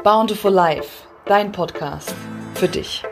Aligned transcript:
Bountiful 0.00 0.50
Life, 0.50 1.06
dein 1.26 1.52
Podcast 1.52 2.12
für 2.54 2.66
dich. 2.66 3.04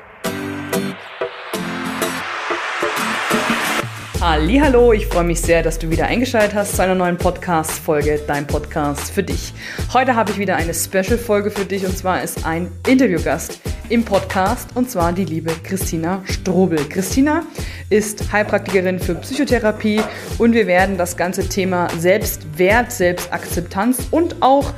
Hallo, 4.21 4.93
ich 4.93 5.07
freue 5.07 5.23
mich 5.23 5.41
sehr, 5.41 5.63
dass 5.63 5.79
du 5.79 5.89
wieder 5.89 6.07
eingeschaltet 6.07 6.55
hast 6.55 6.75
zu 6.75 6.83
einer 6.83 6.97
neuen 6.97 7.17
Podcast-Folge, 7.17 8.21
dein 8.27 8.45
Podcast 8.45 9.13
für 9.13 9.23
dich. 9.23 9.55
Heute 9.93 10.17
habe 10.17 10.33
ich 10.33 10.39
wieder 10.39 10.57
eine 10.57 10.75
Special-Folge 10.75 11.53
für 11.53 11.65
dich 11.65 11.87
und 11.87 11.97
zwar 11.97 12.25
ist 12.25 12.45
ein 12.45 12.73
Interviewgast 12.89 13.61
im 13.89 14.05
Podcast 14.05 14.71
und 14.75 14.91
zwar 14.91 15.13
die 15.13 15.25
liebe 15.25 15.53
Christina 15.63 16.23
Strobel. 16.25 16.85
Christina 16.89 17.45
ist 17.89 18.33
Heilpraktikerin 18.33 18.99
für 18.99 19.15
Psychotherapie 19.15 20.03
und 20.39 20.55
wir 20.55 20.67
werden 20.67 20.99
das 20.99 21.17
ganze 21.17 21.49
Thema 21.49 21.89
Selbstwert, 21.99 22.91
Selbstakzeptanz 22.91 24.09
und 24.11 24.43
auch 24.43 24.75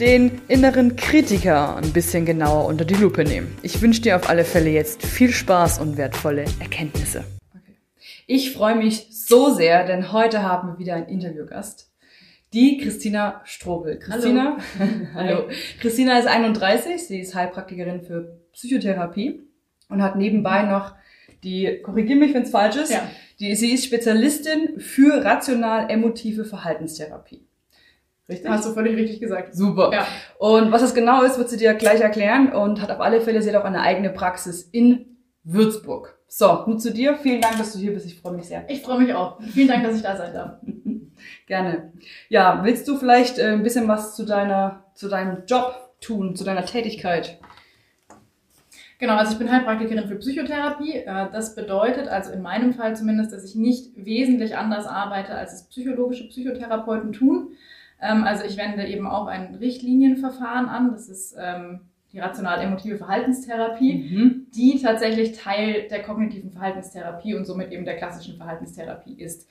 den 0.00 0.40
inneren 0.48 0.96
Kritiker 0.96 1.76
ein 1.76 1.92
bisschen 1.92 2.26
genauer 2.26 2.66
unter 2.66 2.84
die 2.84 2.94
Lupe 2.94 3.24
nehmen. 3.24 3.56
Ich 3.62 3.80
wünsche 3.80 4.02
dir 4.02 4.16
auf 4.16 4.28
alle 4.28 4.44
Fälle 4.44 4.70
jetzt 4.70 5.06
viel 5.06 5.30
Spaß 5.30 5.78
und 5.78 5.96
wertvolle 5.96 6.44
Erkenntnisse. 6.58 7.24
Okay. 7.50 7.76
Ich 8.26 8.52
freue 8.52 8.74
mich 8.74 9.06
so 9.10 9.54
sehr, 9.54 9.86
denn 9.86 10.10
heute 10.10 10.42
haben 10.42 10.68
wir 10.68 10.78
wieder 10.78 10.94
einen 10.94 11.06
Interviewgast. 11.06 11.92
Die 12.52 12.78
Christina 12.78 13.40
Strobel. 13.44 13.98
Christina, 13.98 14.58
hallo. 14.78 14.90
hallo. 15.14 15.48
Christina 15.80 16.18
ist 16.18 16.26
31, 16.26 17.06
sie 17.06 17.20
ist 17.20 17.34
Heilpraktikerin 17.34 18.02
für 18.02 18.40
Psychotherapie 18.52 19.42
und 19.88 20.02
hat 20.02 20.16
nebenbei 20.16 20.62
noch 20.62 20.94
die, 21.44 21.80
korrigiere 21.82 22.18
mich, 22.18 22.34
wenn 22.34 22.42
es 22.42 22.50
falsch 22.50 22.76
ist, 22.76 22.90
ja. 22.90 23.08
die, 23.38 23.54
sie 23.54 23.72
ist 23.72 23.84
Spezialistin 23.84 24.80
für 24.80 25.24
rational-emotive 25.24 26.44
Verhaltenstherapie. 26.44 27.46
Richtig? 28.28 28.48
Hast 28.48 28.66
du 28.66 28.72
völlig 28.72 28.96
richtig 28.96 29.20
gesagt. 29.20 29.54
Super. 29.54 29.90
Ja. 29.92 30.06
Und 30.38 30.72
was 30.72 30.80
das 30.80 30.94
genau 30.94 31.22
ist, 31.22 31.36
wird 31.38 31.50
sie 31.50 31.58
dir 31.58 31.74
gleich 31.74 32.00
erklären 32.00 32.52
und 32.52 32.80
hat 32.80 32.90
auf 32.90 33.00
alle 33.00 33.20
Fälle, 33.20 33.42
sie 33.42 33.50
hat 33.50 33.60
auch 33.60 33.66
eine 33.66 33.82
eigene 33.82 34.10
Praxis 34.10 34.62
in 34.62 35.18
Würzburg. 35.42 36.18
So, 36.26 36.64
nun 36.66 36.80
zu 36.80 36.92
dir. 36.92 37.16
Vielen 37.16 37.42
Dank, 37.42 37.58
dass 37.58 37.74
du 37.74 37.78
hier 37.78 37.92
bist. 37.92 38.06
Ich 38.06 38.20
freue 38.20 38.32
mich 38.32 38.46
sehr. 38.46 38.64
Ich 38.68 38.82
freue 38.82 38.98
mich 38.98 39.12
auch. 39.12 39.40
Vielen 39.42 39.68
Dank, 39.68 39.84
dass 39.84 39.96
ich 39.96 40.02
da 40.02 40.16
sein 40.16 40.32
darf. 40.32 40.58
Gerne. 41.46 41.92
Ja, 42.28 42.60
willst 42.64 42.88
du 42.88 42.96
vielleicht 42.96 43.38
äh, 43.38 43.52
ein 43.52 43.62
bisschen 43.62 43.88
was 43.88 44.16
zu 44.16 44.24
deiner, 44.24 44.84
zu 44.94 45.08
deinem 45.08 45.44
Job 45.46 45.94
tun, 46.00 46.34
zu 46.34 46.44
deiner 46.44 46.64
Tätigkeit? 46.64 47.38
Genau, 48.98 49.16
also 49.16 49.32
ich 49.32 49.38
bin 49.38 49.52
Heilpraktikerin 49.52 50.08
für 50.08 50.16
Psychotherapie. 50.16 50.94
Äh, 50.94 51.30
das 51.30 51.54
bedeutet 51.54 52.08
also 52.08 52.32
in 52.32 52.42
meinem 52.42 52.72
Fall 52.72 52.96
zumindest, 52.96 53.32
dass 53.32 53.44
ich 53.44 53.54
nicht 53.54 53.92
wesentlich 53.96 54.56
anders 54.56 54.86
arbeite, 54.86 55.34
als 55.34 55.52
es 55.52 55.68
psychologische 55.68 56.26
Psychotherapeuten 56.28 57.12
tun. 57.12 57.52
Ähm, 58.04 58.24
also 58.24 58.44
ich 58.44 58.56
wende 58.56 58.86
eben 58.86 59.06
auch 59.06 59.26
ein 59.26 59.54
Richtlinienverfahren 59.54 60.68
an. 60.68 60.92
Das 60.92 61.08
ist 61.08 61.34
ähm, 61.40 61.80
die 62.12 62.20
rational-emotive 62.20 62.98
Verhaltenstherapie, 62.98 63.94
mhm. 63.94 64.46
die 64.54 64.80
tatsächlich 64.80 65.32
Teil 65.32 65.88
der 65.88 66.02
kognitiven 66.02 66.52
Verhaltenstherapie 66.52 67.34
und 67.34 67.44
somit 67.44 67.72
eben 67.72 67.84
der 67.84 67.96
klassischen 67.96 68.36
Verhaltenstherapie 68.36 69.14
ist. 69.14 69.48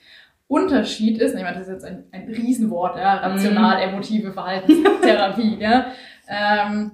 Unterschied 0.47 1.19
ist, 1.19 1.35
ich 1.35 1.41
meine, 1.41 1.57
das 1.57 1.67
ist 1.67 1.73
jetzt 1.73 1.85
ein, 1.85 2.03
ein 2.11 2.27
Riesenwort, 2.27 2.97
ja, 2.97 3.15
rational-emotive 3.15 4.33
Verhaltenstherapie. 4.33 5.57
ja. 5.59 5.87
Ähm, 6.27 6.91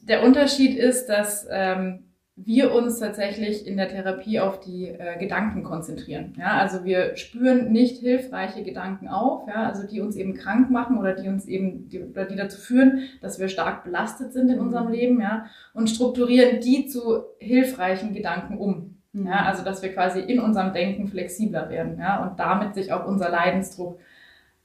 der 0.00 0.24
Unterschied 0.24 0.76
ist, 0.76 1.06
dass 1.06 1.46
ähm, 1.50 2.05
wir 2.38 2.74
uns 2.74 2.98
tatsächlich 2.98 3.66
in 3.66 3.78
der 3.78 3.88
Therapie 3.88 4.40
auf 4.40 4.60
die 4.60 4.88
äh, 4.88 5.18
Gedanken 5.18 5.64
konzentrieren. 5.64 6.34
Ja, 6.38 6.58
also 6.58 6.84
wir 6.84 7.16
spüren 7.16 7.72
nicht 7.72 7.98
hilfreiche 7.98 8.62
Gedanken 8.62 9.08
auf, 9.08 9.48
ja, 9.48 9.66
also 9.66 9.86
die 9.86 10.02
uns 10.02 10.16
eben 10.16 10.34
krank 10.34 10.70
machen 10.70 10.98
oder 10.98 11.14
die 11.14 11.28
uns 11.28 11.46
eben 11.46 11.88
die, 11.88 12.02
oder 12.02 12.26
die 12.26 12.36
dazu 12.36 12.60
führen, 12.60 13.04
dass 13.22 13.40
wir 13.40 13.48
stark 13.48 13.84
belastet 13.84 14.34
sind 14.34 14.50
in 14.50 14.60
unserem 14.60 14.88
mhm. 14.88 14.92
Leben, 14.92 15.20
ja, 15.20 15.46
und 15.72 15.88
strukturieren 15.88 16.60
die 16.60 16.86
zu 16.86 17.24
hilfreichen 17.38 18.12
Gedanken 18.12 18.58
um. 18.58 18.98
Mhm. 19.14 19.26
Ja, 19.28 19.46
also 19.46 19.64
dass 19.64 19.82
wir 19.82 19.94
quasi 19.94 20.20
in 20.20 20.38
unserem 20.38 20.74
Denken 20.74 21.08
flexibler 21.08 21.70
werden, 21.70 21.98
ja, 21.98 22.22
und 22.22 22.38
damit 22.38 22.74
sich 22.74 22.92
auch 22.92 23.06
unser 23.06 23.30
Leidensdruck 23.30 23.98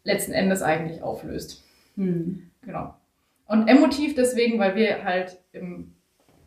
letzten 0.03 0.33
Endes 0.33 0.61
eigentlich 0.61 1.01
auflöst. 1.01 1.63
Mhm. 1.95 2.49
Genau. 2.63 2.95
Und 3.47 3.69
emotiv 3.69 4.13
deswegen, 4.13 4.59
weil 4.59 4.75
wir 4.75 5.05
halt 5.05 5.37
im 5.53 5.93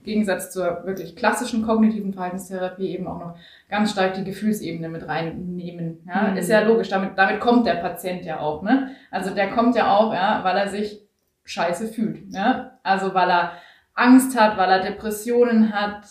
Gegensatz 0.04 0.50
zur 0.50 0.84
wirklich 0.84 1.16
klassischen 1.16 1.62
kognitiven 1.62 2.12
Verhaltenstherapie 2.12 2.88
eben 2.88 3.06
auch 3.06 3.18
noch 3.18 3.36
ganz 3.68 3.90
stark 3.90 4.14
die 4.14 4.24
Gefühlsebene 4.24 4.88
mit 4.88 5.08
reinnehmen. 5.08 6.02
Ja, 6.06 6.30
mhm. 6.30 6.36
ist 6.36 6.50
ja 6.50 6.60
logisch. 6.60 6.90
Damit, 6.90 7.18
damit 7.18 7.40
kommt 7.40 7.66
der 7.66 7.76
Patient 7.76 8.24
ja 8.24 8.38
auch, 8.38 8.62
ne? 8.62 8.90
Also 9.10 9.34
der 9.34 9.50
kommt 9.50 9.74
ja 9.74 9.96
auch, 9.96 10.12
ja, 10.12 10.44
weil 10.44 10.56
er 10.56 10.68
sich 10.68 11.02
scheiße 11.44 11.88
fühlt, 11.88 12.32
ja? 12.32 12.78
Also 12.82 13.14
weil 13.14 13.30
er 13.30 13.52
Angst 13.94 14.38
hat, 14.38 14.56
weil 14.58 14.70
er 14.70 14.80
Depressionen 14.80 15.72
hat, 15.72 16.06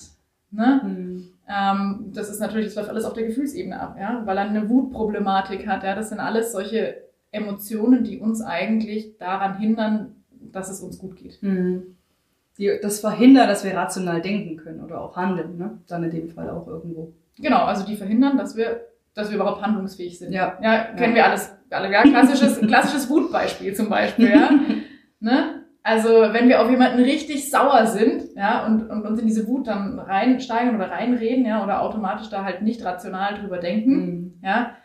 ne? 0.52 0.82
Mhm. 0.84 1.30
Ähm, 1.48 2.12
das 2.14 2.30
ist 2.30 2.40
natürlich, 2.40 2.68
das 2.68 2.76
läuft 2.76 2.90
alles 2.90 3.06
auf 3.06 3.14
der 3.14 3.28
Gefühlsebene 3.28 3.80
ab, 3.80 3.96
ja? 4.00 4.24
Weil 4.26 4.38
er 4.38 4.46
eine 4.46 4.70
Wutproblematik 4.70 5.68
hat, 5.68 5.84
ja? 5.84 5.94
Das 5.94 6.10
sind 6.10 6.20
alles 6.20 6.52
solche 6.52 7.04
Emotionen, 7.32 8.04
die 8.04 8.20
uns 8.20 8.42
eigentlich 8.42 9.18
daran 9.20 9.60
hindern, 9.60 10.16
dass 10.52 10.70
es 10.70 10.82
uns 10.82 10.98
gut 10.98 11.16
geht. 11.16 11.42
Mhm 11.44 11.96
die 12.58 12.72
das 12.82 13.00
verhindern, 13.00 13.48
dass 13.48 13.64
wir 13.64 13.76
rational 13.76 14.22
denken 14.22 14.58
können 14.58 14.84
oder 14.84 15.02
auch 15.02 15.16
handeln, 15.16 15.58
ne? 15.58 15.80
Dann 15.88 16.04
in 16.04 16.12
dem 16.12 16.30
Fall 16.30 16.50
auch 16.50 16.68
irgendwo. 16.68 17.14
Genau, 17.40 17.64
also 17.64 17.86
die 17.86 17.96
verhindern, 17.96 18.38
dass 18.38 18.56
wir, 18.56 18.82
dass 19.16 19.30
wir 19.30 19.38
überhaupt 19.38 19.62
handlungsfähig 19.62 20.20
sind. 20.20 20.32
Ja. 20.32 20.58
Ja, 20.62 20.84
kennen 20.96 21.16
ja. 21.16 21.24
wir 21.24 21.26
alles, 21.26 21.56
alle, 21.70 21.92
ja, 21.92 22.04
klassisches, 22.04 22.60
klassisches 22.68 23.10
Wutbeispiel 23.10 23.74
zum 23.74 23.90
Beispiel, 23.90 24.30
ja. 24.30 24.50
ne? 25.20 25.64
Also, 25.86 26.10
wenn 26.10 26.48
wir 26.48 26.62
auf 26.62 26.70
jemanden 26.70 27.04
richtig 27.04 27.52
sauer 27.52 27.88
sind, 27.88 28.36
ja, 28.38 28.66
und, 28.66 28.90
und 28.90 29.06
uns 29.06 29.20
in 29.20 29.28
diese 29.28 29.48
Wut 29.48 29.68
dann 29.68 30.00
reinsteigen 30.00 30.76
oder 30.76 30.90
reinreden, 30.90 31.46
ja, 31.46 31.62
oder 31.62 31.82
automatisch 31.82 32.30
da 32.30 32.46
halt 32.46 32.62
nicht 32.62 32.86
rational 32.86 33.34
drüber 33.34 33.58
denken, 33.58 33.96
mhm. 33.96 34.34
ja, 34.42 34.76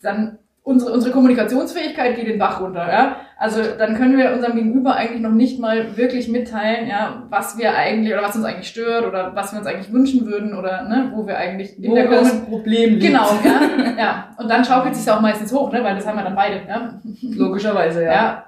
dann 0.00 0.38
unsere, 0.70 0.92
unsere 0.92 1.12
Kommunikationsfähigkeit 1.12 2.16
geht 2.16 2.28
den 2.28 2.38
Bach 2.38 2.60
runter, 2.60 2.86
ja. 2.90 3.16
Also 3.36 3.62
dann 3.78 3.96
können 3.96 4.16
wir 4.16 4.32
unserem 4.32 4.54
Gegenüber 4.54 4.94
eigentlich 4.94 5.20
noch 5.20 5.32
nicht 5.32 5.58
mal 5.58 5.96
wirklich 5.96 6.28
mitteilen, 6.28 6.88
ja, 6.88 7.24
was 7.28 7.58
wir 7.58 7.74
eigentlich 7.74 8.12
oder 8.12 8.22
was 8.22 8.36
uns 8.36 8.44
eigentlich 8.44 8.68
stört 8.68 9.06
oder 9.06 9.34
was 9.34 9.52
wir 9.52 9.58
uns 9.58 9.66
eigentlich 9.66 9.92
wünschen 9.92 10.26
würden 10.26 10.54
oder 10.54 10.82
ne, 10.82 11.10
wo 11.14 11.26
wir 11.26 11.36
eigentlich 11.36 11.82
in 11.82 11.90
wo 11.90 11.94
der 11.94 12.08
das 12.08 12.44
Problem 12.44 12.90
liegt. 12.94 13.06
Genau, 13.06 13.26
ja, 13.44 13.94
ja. 13.98 14.36
Und 14.38 14.48
dann 14.48 14.64
schaukelt 14.64 14.94
sich 14.94 15.10
auch 15.10 15.20
meistens 15.20 15.52
hoch, 15.52 15.72
ne, 15.72 15.82
weil 15.82 15.96
das 15.96 16.06
haben 16.06 16.16
wir 16.16 16.24
dann 16.24 16.36
beide, 16.36 16.60
ja. 16.68 17.00
Logischerweise, 17.22 18.04
ja. 18.04 18.12
ja. 18.12 18.44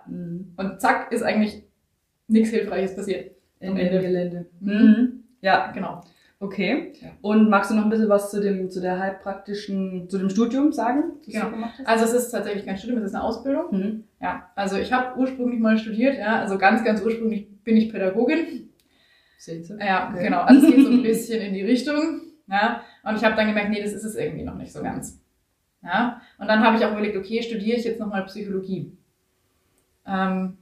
Und 0.56 0.80
zack 0.80 1.10
ist 1.10 1.22
eigentlich 1.22 1.62
nichts 2.28 2.50
Hilfreiches 2.50 2.94
passiert. 2.94 3.32
In 3.60 3.76
Ende 3.76 4.00
Gelände. 4.00 4.46
Mhm. 4.60 5.24
Ja, 5.40 5.70
genau. 5.72 6.02
Okay. 6.42 6.92
Ja. 7.00 7.10
Und 7.20 7.48
magst 7.50 7.70
du 7.70 7.76
noch 7.76 7.84
ein 7.84 7.88
bisschen 7.88 8.08
was 8.08 8.32
zu 8.32 8.40
dem, 8.40 8.68
zu 8.68 8.80
der 8.80 8.98
halbpraktischen, 8.98 10.10
zu 10.10 10.18
dem 10.18 10.28
Studium 10.28 10.72
sagen? 10.72 11.04
Genau. 11.24 11.46
Also 11.84 12.04
es 12.04 12.14
ist 12.14 12.30
tatsächlich 12.32 12.66
kein 12.66 12.76
Studium, 12.76 12.98
es 12.98 13.04
ist 13.04 13.14
eine 13.14 13.22
Ausbildung. 13.22 13.66
Mhm. 13.70 14.04
Ja. 14.20 14.50
Also 14.56 14.76
ich 14.76 14.92
habe 14.92 15.16
ursprünglich 15.20 15.60
mal 15.60 15.78
studiert, 15.78 16.18
ja. 16.18 16.40
Also 16.40 16.58
ganz, 16.58 16.82
ganz 16.82 17.00
ursprünglich 17.00 17.46
bin 17.62 17.76
ich 17.76 17.92
Pädagogin. 17.92 18.70
Sehen 19.38 19.62
Sie? 19.62 19.78
Ja, 19.78 20.10
okay. 20.10 20.24
genau. 20.24 20.40
Also 20.40 20.66
es 20.66 20.74
geht 20.74 20.84
so 20.84 20.90
ein 20.90 21.02
bisschen 21.04 21.40
in 21.40 21.54
die 21.54 21.62
Richtung. 21.62 22.22
Ja. 22.48 22.82
Und 23.04 23.14
ich 23.14 23.22
habe 23.22 23.36
dann 23.36 23.46
gemerkt, 23.46 23.70
nee, 23.70 23.80
das 23.80 23.92
ist 23.92 24.04
es 24.04 24.16
irgendwie 24.16 24.44
noch 24.44 24.56
nicht 24.56 24.72
so 24.72 24.82
ganz. 24.82 25.22
Ja. 25.84 26.20
Und 26.38 26.48
dann 26.48 26.58
habe 26.58 26.76
ich 26.76 26.84
auch 26.84 26.90
überlegt, 26.90 27.16
okay, 27.16 27.40
studiere 27.40 27.78
ich 27.78 27.84
jetzt 27.84 28.00
nochmal 28.00 28.24
Psychologie. 28.24 28.96
Ähm, 30.04 30.58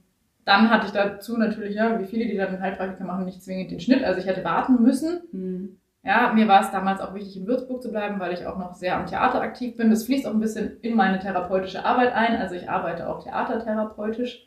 dann 0.51 0.69
hatte 0.69 0.87
ich 0.87 0.91
dazu 0.91 1.37
natürlich, 1.37 1.75
ja, 1.75 1.97
wie 1.99 2.05
viele, 2.05 2.25
die 2.25 2.35
dann 2.35 2.59
Heilpraktiker 2.59 3.05
machen, 3.05 3.23
nicht 3.23 3.41
zwingend 3.41 3.71
den 3.71 3.79
Schnitt. 3.79 4.03
Also 4.03 4.19
ich 4.19 4.27
hätte 4.27 4.43
warten 4.43 4.81
müssen. 4.81 5.21
Mhm. 5.31 5.77
Ja, 6.03 6.33
mir 6.33 6.47
war 6.47 6.61
es 6.61 6.71
damals 6.71 6.99
auch 6.99 7.13
wichtig, 7.13 7.37
in 7.37 7.47
Würzburg 7.47 7.81
zu 7.81 7.89
bleiben, 7.89 8.19
weil 8.19 8.33
ich 8.33 8.45
auch 8.45 8.57
noch 8.57 8.73
sehr 8.73 8.97
am 8.97 9.05
Theater 9.05 9.39
aktiv 9.39 9.77
bin. 9.77 9.89
Das 9.91 10.03
fließt 10.03 10.27
auch 10.27 10.33
ein 10.33 10.39
bisschen 10.41 10.77
in 10.81 10.95
meine 10.95 11.19
therapeutische 11.19 11.85
Arbeit 11.85 12.13
ein. 12.13 12.35
Also 12.35 12.55
ich 12.55 12.69
arbeite 12.69 13.07
auch 13.07 13.23
theatertherapeutisch. 13.23 14.45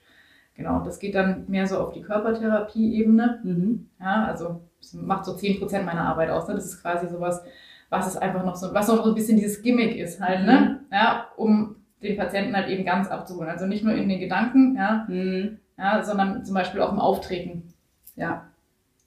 Genau, 0.56 0.84
das 0.84 0.98
geht 0.98 1.14
dann 1.14 1.44
mehr 1.48 1.66
so 1.66 1.78
auf 1.78 1.92
die 1.92 2.02
Körpertherapie-Ebene. 2.02 3.40
Mhm. 3.42 3.88
Ja, 3.98 4.26
also 4.26 4.60
das 4.80 4.92
macht 4.92 5.24
so 5.24 5.32
10% 5.32 5.84
meiner 5.84 6.06
Arbeit 6.06 6.28
aus. 6.28 6.48
Ne? 6.48 6.54
Das 6.54 6.66
ist 6.66 6.82
quasi 6.82 7.08
sowas, 7.08 7.42
was 7.88 8.08
es 8.08 8.16
einfach 8.16 8.44
noch 8.44 8.56
so, 8.56 8.74
was 8.74 8.88
noch 8.88 9.02
so 9.02 9.08
ein 9.08 9.14
bisschen 9.14 9.38
dieses 9.38 9.62
Gimmick 9.62 9.96
ist 9.96 10.20
halt, 10.20 10.44
ne? 10.44 10.52
mhm. 10.52 10.66
ne? 10.66 10.80
Ja, 10.92 11.28
um 11.36 11.76
den 12.02 12.18
Patienten 12.18 12.54
halt 12.54 12.68
eben 12.68 12.84
ganz 12.84 13.08
abzuholen. 13.08 13.48
Also 13.48 13.64
nicht 13.64 13.84
nur 13.84 13.94
in 13.94 14.08
den 14.08 14.20
Gedanken, 14.20 14.76
ja, 14.76 15.06
mhm 15.08 15.60
ja, 15.78 16.02
sondern 16.02 16.44
zum 16.44 16.54
Beispiel 16.54 16.80
auch 16.80 16.92
im 16.92 17.00
Auftreten. 17.00 17.74
Ja. 18.16 18.48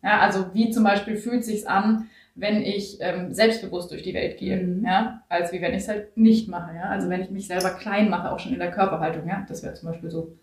Ja, 0.03 0.19
also 0.19 0.53
wie 0.53 0.69
zum 0.69 0.83
Beispiel 0.83 1.17
fühlt 1.17 1.43
sich's 1.43 1.65
an, 1.65 2.09
wenn 2.35 2.61
ich 2.61 2.99
ähm, 3.01 3.33
selbstbewusst 3.33 3.89
durch 3.91 4.03
die 4.03 4.13
Welt 4.13 4.37
gehe, 4.37 4.57
mhm. 4.57 4.85
ja, 4.85 5.23
als 5.27 5.51
wie 5.51 5.61
wenn 5.61 5.73
ich 5.73 5.83
es 5.83 5.87
halt 5.89 6.15
nicht 6.15 6.47
mache, 6.47 6.75
ja. 6.75 6.83
Also 6.83 7.09
wenn 7.09 7.21
ich 7.21 7.31
mich 7.31 7.47
selber 7.47 7.71
klein 7.71 8.09
mache, 8.09 8.31
auch 8.31 8.39
schon 8.39 8.53
in 8.53 8.59
der 8.59 8.71
Körperhaltung, 8.71 9.27
ja. 9.27 9.43
Das 9.49 9.63
wäre 9.63 9.73
zum 9.73 9.89
Beispiel 9.89 10.11
so 10.11 10.33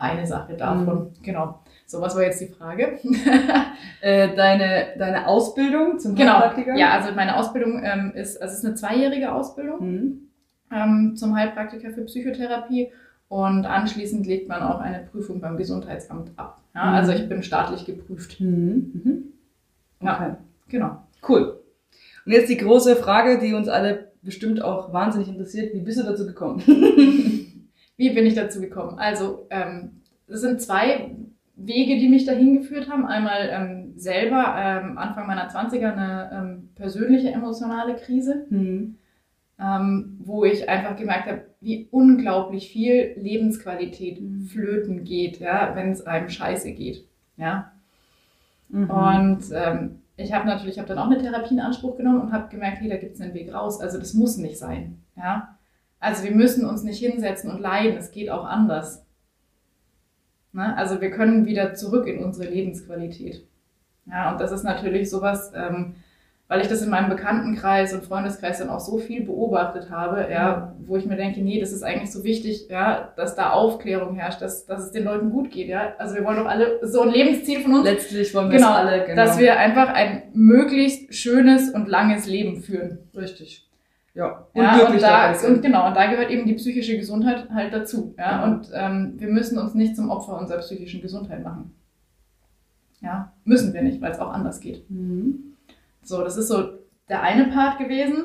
eine 0.00 0.26
Sache 0.26 0.54
davon. 0.54 0.98
Mhm. 0.98 1.22
Genau. 1.22 1.60
So, 1.86 2.00
was 2.00 2.16
war 2.16 2.22
jetzt 2.22 2.40
die 2.40 2.48
Frage? 2.48 2.98
äh, 4.00 4.34
deine, 4.34 4.88
deine 4.98 5.26
Ausbildung 5.28 5.98
zum 5.98 6.14
genau. 6.14 6.34
Heilpraktiker? 6.34 6.76
Ja, 6.76 6.98
also 6.98 7.14
meine 7.14 7.36
Ausbildung 7.36 7.82
ähm, 7.84 8.12
ist, 8.14 8.40
also 8.40 8.52
es 8.52 8.60
ist 8.60 8.64
eine 8.64 8.74
zweijährige 8.74 9.32
Ausbildung 9.32 9.80
mhm. 9.80 10.20
ähm, 10.72 11.16
zum 11.16 11.36
Heilpraktiker 11.36 11.90
für 11.90 12.02
Psychotherapie 12.02 12.90
Und 13.30 13.64
anschließend 13.64 14.26
legt 14.26 14.48
man 14.48 14.60
auch 14.60 14.80
eine 14.80 15.04
Prüfung 15.04 15.40
beim 15.40 15.56
Gesundheitsamt 15.56 16.32
ab. 16.36 16.60
Ja, 16.74 16.86
Mhm. 16.86 16.94
Also 16.96 17.12
ich 17.12 17.28
bin 17.28 17.44
staatlich 17.44 17.86
geprüft. 17.86 18.40
Mhm. 18.40 18.90
Mhm. 18.92 19.22
Ja. 20.02 20.16
Okay. 20.16 20.34
Genau. 20.68 20.96
Cool. 21.28 21.60
Und 22.26 22.32
jetzt 22.32 22.50
die 22.50 22.56
große 22.56 22.96
Frage, 22.96 23.38
die 23.38 23.54
uns 23.54 23.68
alle 23.68 24.10
bestimmt 24.22 24.62
auch 24.64 24.92
wahnsinnig 24.92 25.28
interessiert. 25.28 25.72
Wie 25.72 25.80
bist 25.80 26.00
du 26.00 26.02
dazu 26.02 26.26
gekommen? 26.26 26.60
Wie 27.96 28.10
bin 28.10 28.26
ich 28.26 28.34
dazu 28.34 28.60
gekommen? 28.60 28.98
Also, 28.98 29.46
ähm, 29.50 30.00
es 30.26 30.40
sind 30.40 30.60
zwei 30.60 31.14
Wege, 31.54 31.98
die 32.00 32.08
mich 32.08 32.24
dahin 32.24 32.54
geführt 32.54 32.88
haben. 32.90 33.06
Einmal 33.06 33.48
ähm, 33.52 33.92
selber 33.96 34.54
ähm, 34.58 34.98
Anfang 34.98 35.28
meiner 35.28 35.48
20er 35.50 35.92
eine 35.92 36.30
ähm, 36.32 36.68
persönliche 36.74 37.30
emotionale 37.30 37.94
Krise, 37.94 38.46
Mhm. 38.50 38.96
Ähm, 39.60 40.16
wo 40.20 40.44
ich 40.44 40.68
einfach 40.68 40.96
gemerkt 40.96 41.26
habe, 41.26 41.42
wie 41.60 41.88
unglaublich 41.90 42.70
viel 42.70 43.14
Lebensqualität 43.16 44.20
Mhm. 44.20 44.46
flöten 44.46 45.04
geht, 45.04 45.38
ja, 45.38 45.72
wenn 45.74 45.90
es 45.90 46.06
einem 46.06 46.28
scheiße 46.28 46.72
geht. 46.72 47.06
Ja. 47.36 47.72
Mhm. 48.68 48.90
Und 48.90 49.44
ähm, 49.52 50.00
ich 50.16 50.32
habe 50.32 50.46
natürlich, 50.46 50.74
ich 50.74 50.78
habe 50.78 50.88
dann 50.88 50.98
auch 50.98 51.10
eine 51.10 51.18
Therapie 51.18 51.54
in 51.54 51.60
Anspruch 51.60 51.96
genommen 51.96 52.20
und 52.20 52.32
habe 52.32 52.48
gemerkt, 52.48 52.80
hey, 52.80 52.88
da 52.88 52.96
gibt 52.96 53.14
es 53.14 53.20
einen 53.20 53.34
Weg 53.34 53.52
raus. 53.52 53.80
Also 53.80 53.98
das 53.98 54.14
muss 54.14 54.36
nicht 54.36 54.58
sein. 54.58 54.98
Ja? 55.16 55.56
Also 55.98 56.24
wir 56.24 56.32
müssen 56.34 56.64
uns 56.64 56.82
nicht 56.82 56.98
hinsetzen 56.98 57.50
und 57.50 57.60
leiden. 57.60 57.98
Es 57.98 58.10
geht 58.10 58.30
auch 58.30 58.44
anders. 58.44 59.04
Ne? 60.52 60.76
Also 60.76 61.00
wir 61.00 61.10
können 61.10 61.46
wieder 61.46 61.74
zurück 61.74 62.06
in 62.06 62.22
unsere 62.22 62.50
Lebensqualität. 62.50 63.46
Ja, 64.06 64.32
und 64.32 64.40
das 64.40 64.50
ist 64.50 64.64
natürlich 64.64 65.10
sowas, 65.10 65.52
ähm, 65.54 65.94
weil 66.50 66.62
ich 66.62 66.66
das 66.66 66.82
in 66.82 66.90
meinem 66.90 67.08
Bekanntenkreis 67.08 67.94
und 67.94 68.04
Freundeskreis 68.04 68.58
dann 68.58 68.70
auch 68.70 68.80
so 68.80 68.98
viel 68.98 69.22
beobachtet 69.22 69.88
habe, 69.88 70.26
ja, 70.32 70.74
wo 70.84 70.96
ich 70.96 71.06
mir 71.06 71.14
denke, 71.14 71.40
nee, 71.40 71.60
das 71.60 71.70
ist 71.70 71.84
eigentlich 71.84 72.10
so 72.10 72.24
wichtig, 72.24 72.66
ja, 72.68 73.12
dass 73.14 73.36
da 73.36 73.50
Aufklärung 73.50 74.16
herrscht, 74.16 74.42
dass, 74.42 74.66
dass 74.66 74.82
es 74.82 74.90
den 74.90 75.04
Leuten 75.04 75.30
gut 75.30 75.52
geht, 75.52 75.68
ja. 75.68 75.94
Also 75.98 76.16
wir 76.16 76.24
wollen 76.24 76.38
doch 76.38 76.48
alle 76.48 76.80
so 76.82 77.02
ein 77.02 77.10
Lebensziel 77.10 77.60
von 77.60 77.74
uns, 77.74 77.84
Letztlich 77.84 78.34
wollen 78.34 78.50
wir 78.50 78.56
Genau, 78.56 78.70
es 78.72 78.76
alle, 78.78 79.04
genau. 79.04 79.14
dass 79.14 79.38
wir 79.38 79.60
einfach 79.60 79.94
ein 79.94 80.24
möglichst 80.32 81.14
schönes 81.14 81.70
und 81.70 81.86
langes 81.86 82.26
Leben 82.26 82.60
führen. 82.60 82.98
Richtig. 83.16 83.68
Ja. 84.14 84.44
Ja, 84.52 84.74
glücklich 84.74 84.94
und, 84.94 85.02
da, 85.02 85.32
und 85.46 85.62
genau, 85.62 85.86
und 85.86 85.96
da 85.96 86.10
gehört 86.10 86.32
eben 86.32 86.46
die 86.46 86.54
psychische 86.54 86.98
Gesundheit 86.98 87.48
halt 87.54 87.72
dazu. 87.72 88.12
Ja? 88.18 88.44
Genau. 88.44 88.56
Und 88.56 88.70
ähm, 88.74 89.14
wir 89.18 89.28
müssen 89.28 89.56
uns 89.56 89.74
nicht 89.74 89.94
zum 89.94 90.10
Opfer 90.10 90.36
unserer 90.36 90.58
psychischen 90.58 91.00
Gesundheit 91.00 91.44
machen. 91.44 91.76
Ja, 93.00 93.32
müssen 93.44 93.72
wir 93.72 93.82
nicht, 93.82 94.00
weil 94.00 94.10
es 94.10 94.18
auch 94.18 94.32
anders 94.32 94.58
geht. 94.58 94.90
Mhm. 94.90 95.49
So, 96.02 96.22
das 96.22 96.36
ist 96.36 96.48
so 96.48 96.78
der 97.08 97.22
eine 97.22 97.46
Part 97.48 97.78
gewesen. 97.78 98.24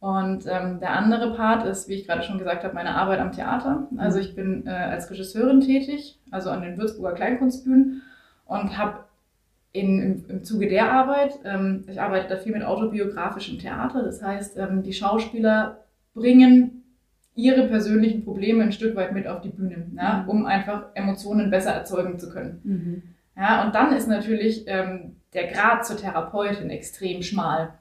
Und 0.00 0.46
ähm, 0.48 0.80
der 0.80 0.94
andere 0.98 1.32
Part 1.34 1.64
ist, 1.64 1.88
wie 1.88 1.94
ich 1.94 2.06
gerade 2.08 2.24
schon 2.24 2.38
gesagt 2.38 2.64
habe, 2.64 2.74
meine 2.74 2.96
Arbeit 2.96 3.20
am 3.20 3.30
Theater. 3.30 3.86
Also 3.96 4.18
ich 4.18 4.34
bin 4.34 4.66
äh, 4.66 4.70
als 4.70 5.08
Regisseurin 5.10 5.60
tätig, 5.60 6.18
also 6.32 6.50
an 6.50 6.62
den 6.62 6.76
Würzburger 6.76 7.14
Kleinkunstbühnen 7.14 8.02
und 8.46 8.76
habe 8.76 9.04
in, 9.70 10.00
im, 10.02 10.24
im 10.28 10.44
Zuge 10.44 10.68
der 10.68 10.90
Arbeit, 10.92 11.38
ähm, 11.44 11.84
ich 11.88 12.00
arbeite 12.00 12.28
da 12.28 12.36
viel 12.36 12.52
mit 12.52 12.64
autobiografischem 12.64 13.58
Theater, 13.60 14.02
das 14.02 14.22
heißt, 14.22 14.58
ähm, 14.58 14.82
die 14.82 14.92
Schauspieler 14.92 15.78
bringen 16.14 16.82
ihre 17.36 17.68
persönlichen 17.68 18.24
Probleme 18.24 18.64
ein 18.64 18.72
Stück 18.72 18.96
weit 18.96 19.12
mit 19.12 19.26
auf 19.28 19.40
die 19.40 19.48
Bühne, 19.50 19.86
ja, 19.96 20.22
Mhm. 20.24 20.28
um 20.28 20.46
einfach 20.46 20.86
Emotionen 20.94 21.48
besser 21.50 21.70
erzeugen 21.70 22.18
zu 22.18 22.28
können. 22.28 22.60
Mhm. 22.64 23.02
Ja, 23.36 23.64
und 23.64 23.74
dann 23.74 23.92
ist 23.94 24.08
natürlich 24.08 24.64
ähm, 24.66 25.16
der 25.34 25.46
Grad 25.48 25.86
zur 25.86 25.96
Therapeutin 25.96 26.70
extrem 26.70 27.22
schmal. 27.22 27.74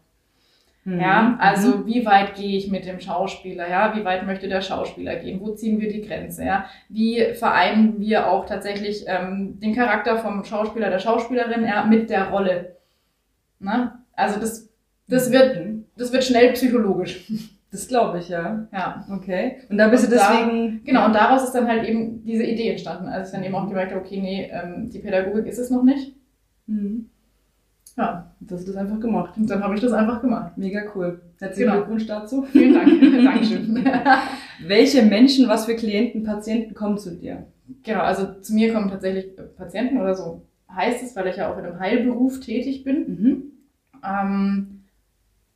Mhm. 0.83 0.99
Ja, 0.99 1.37
also 1.39 1.85
wie 1.85 2.05
weit 2.05 2.33
gehe 2.35 2.57
ich 2.57 2.71
mit 2.71 2.85
dem 2.85 2.99
Schauspieler? 2.99 3.69
Ja, 3.69 3.95
wie 3.95 4.03
weit 4.03 4.25
möchte 4.25 4.47
der 4.47 4.61
Schauspieler 4.61 5.15
gehen? 5.17 5.39
Wo 5.39 5.51
ziehen 5.53 5.79
wir 5.79 5.89
die 5.91 6.01
Grenze? 6.01 6.43
Ja, 6.43 6.65
wie 6.89 7.33
vereinen 7.35 7.99
wir 7.99 8.27
auch 8.31 8.45
tatsächlich 8.45 9.03
ähm, 9.07 9.59
den 9.59 9.75
Charakter 9.75 10.17
vom 10.17 10.43
Schauspieler, 10.43 10.89
der 10.89 10.97
Schauspielerin 10.99 11.63
ja, 11.65 11.85
mit 11.85 12.09
der 12.09 12.29
Rolle? 12.29 12.77
Ne? 13.59 13.91
Also 14.13 14.39
das, 14.39 14.69
das 15.07 15.31
wird, 15.31 15.59
Mhm. 15.65 15.85
das 15.97 16.11
wird 16.13 16.23
schnell 16.23 16.53
psychologisch. 16.53 17.29
Das 17.73 17.87
glaube 17.87 18.19
ich, 18.19 18.27
ja. 18.27 18.67
Ja, 18.73 19.07
Okay. 19.09 19.61
Und 19.69 19.77
da 19.77 19.87
bist 19.87 20.03
Und 20.03 20.11
du 20.11 20.17
da- 20.17 20.27
deswegen. 20.41 20.83
genau. 20.83 21.05
Und 21.05 21.15
daraus 21.15 21.45
ist 21.45 21.53
dann 21.53 21.69
halt 21.69 21.87
eben 21.87 22.21
diese 22.25 22.43
Idee 22.43 22.69
entstanden, 22.71 23.07
als 23.07 23.29
ich 23.29 23.33
dann 23.33 23.45
eben 23.45 23.55
auch 23.55 23.65
gemerkt 23.65 23.93
habe, 23.93 24.01
okay, 24.03 24.19
nee, 24.19 24.51
ähm, 24.51 24.89
die 24.89 24.99
Pädagogik 24.99 25.45
ist 25.45 25.57
es 25.57 25.69
noch 25.69 25.81
nicht. 25.81 26.13
Mhm. 26.67 27.09
Ja, 27.97 28.31
Das 28.39 28.59
hast 28.59 28.67
du 28.67 28.71
das 28.71 28.81
einfach 28.81 28.99
gemacht. 28.99 29.33
und 29.37 29.49
dann 29.49 29.63
habe 29.63 29.75
ich 29.75 29.81
das 29.81 29.91
einfach 29.91 30.21
gemacht. 30.21 30.57
Mega 30.57 30.81
cool. 30.95 31.21
Herzlichen 31.39 31.69
Genau. 31.69 31.81
Glückwunsch 31.81 32.07
dazu. 32.07 32.43
Vielen 32.51 32.73
Dank. 32.73 32.89
Dankeschön. 33.25 33.85
Welche 34.65 35.03
Menschen, 35.03 35.47
was 35.49 35.65
für 35.65 35.75
Klienten, 35.75 36.23
Patienten 36.23 36.73
kommen 36.73 36.97
zu 36.97 37.15
dir? 37.15 37.45
Genau, 37.83 38.01
also 38.01 38.33
zu 38.41 38.53
mir 38.53 38.73
kommen 38.73 38.89
tatsächlich 38.89 39.37
äh, 39.37 39.43
Patienten 39.43 39.99
oder 39.99 40.15
so 40.15 40.41
heißt 40.73 41.03
es, 41.03 41.15
weil 41.15 41.27
ich 41.27 41.35
ja 41.35 41.51
auch 41.51 41.57
in 41.57 41.65
einem 41.65 41.79
Heilberuf 41.79 42.39
tätig 42.39 42.83
bin. 42.85 42.97
Mhm. 43.07 43.43
Ähm, 44.05 44.81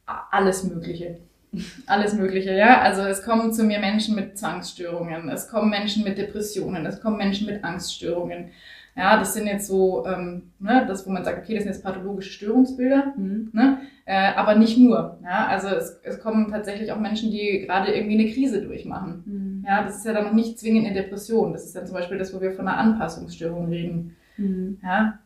alles 0.06 0.64
Mögliche. 0.64 1.20
Alles 1.86 2.14
Mögliche, 2.14 2.54
ja. 2.54 2.82
Also 2.82 3.02
es 3.04 3.24
kommen 3.24 3.54
zu 3.54 3.64
mir 3.64 3.80
Menschen 3.80 4.14
mit 4.14 4.38
Zwangsstörungen, 4.38 5.30
es 5.30 5.48
kommen 5.48 5.70
Menschen 5.70 6.04
mit 6.04 6.18
Depressionen, 6.18 6.86
es 6.86 7.00
kommen 7.00 7.16
Menschen 7.18 7.48
mit 7.48 7.64
Angststörungen. 7.64 8.50
Ja, 8.98 9.18
das 9.20 9.34
sind 9.34 9.46
jetzt 9.48 9.68
so, 9.68 10.06
ähm, 10.08 10.52
ne, 10.60 10.86
das, 10.88 11.06
wo 11.06 11.12
man 11.12 11.26
sagt, 11.26 11.38
okay, 11.40 11.54
das 11.56 11.64
sind 11.64 11.74
jetzt 11.74 11.84
pathologische 11.84 12.32
Störungsbilder, 12.32 13.14
Mhm. 13.18 13.50
ne? 13.52 13.80
Äh, 14.06 14.34
aber 14.36 14.56
nicht 14.56 14.78
nur. 14.78 15.20
Ja, 15.24 15.48
also 15.48 15.68
es, 15.68 16.00
es 16.04 16.20
kommen 16.22 16.50
tatsächlich 16.50 16.92
auch 16.94 17.00
Menschen, 17.00 17.30
die 17.32 17.66
gerade 17.66 17.92
irgendwie 17.94 18.18
eine 18.20 18.32
Krise 18.32 18.62
durchmachen. 18.62 19.24
Mhm. 19.26 19.66
Ja, 19.68 19.84
das 19.84 19.98
ist 19.98 20.06
ja 20.06 20.14
dann 20.14 20.24
noch 20.26 20.34
nicht 20.34 20.58
zwingend 20.60 20.86
eine 20.86 20.94
Depression. 20.96 21.52
Das 21.54 21.66
ist 21.66 21.76
dann 21.76 21.86
zum 21.88 21.96
Beispiel 21.96 22.18
das, 22.18 22.34
wo 22.34 22.40
wir 22.40 22.52
von 22.54 22.68
einer 22.68 22.78
Anpassungsstörung 22.78 23.68
reden. 23.68 24.16
Mhm. 24.38 24.78
Ja, 24.82 25.20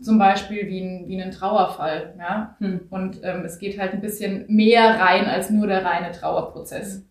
zum 0.00 0.18
Beispiel 0.18 0.66
wie 0.68 0.80
ein, 0.80 1.08
wie 1.08 1.22
ein 1.22 1.30
Trauerfall. 1.30 2.14
Ja, 2.18 2.56
Hm. 2.58 2.80
und 2.90 3.20
ähm, 3.22 3.42
es 3.44 3.58
geht 3.58 3.78
halt 3.78 3.92
ein 3.92 4.00
bisschen 4.00 4.44
mehr 4.48 4.98
rein 5.00 5.26
als 5.26 5.50
nur 5.50 5.66
der 5.68 5.84
reine 5.84 6.10
Trauerprozess. 6.12 7.04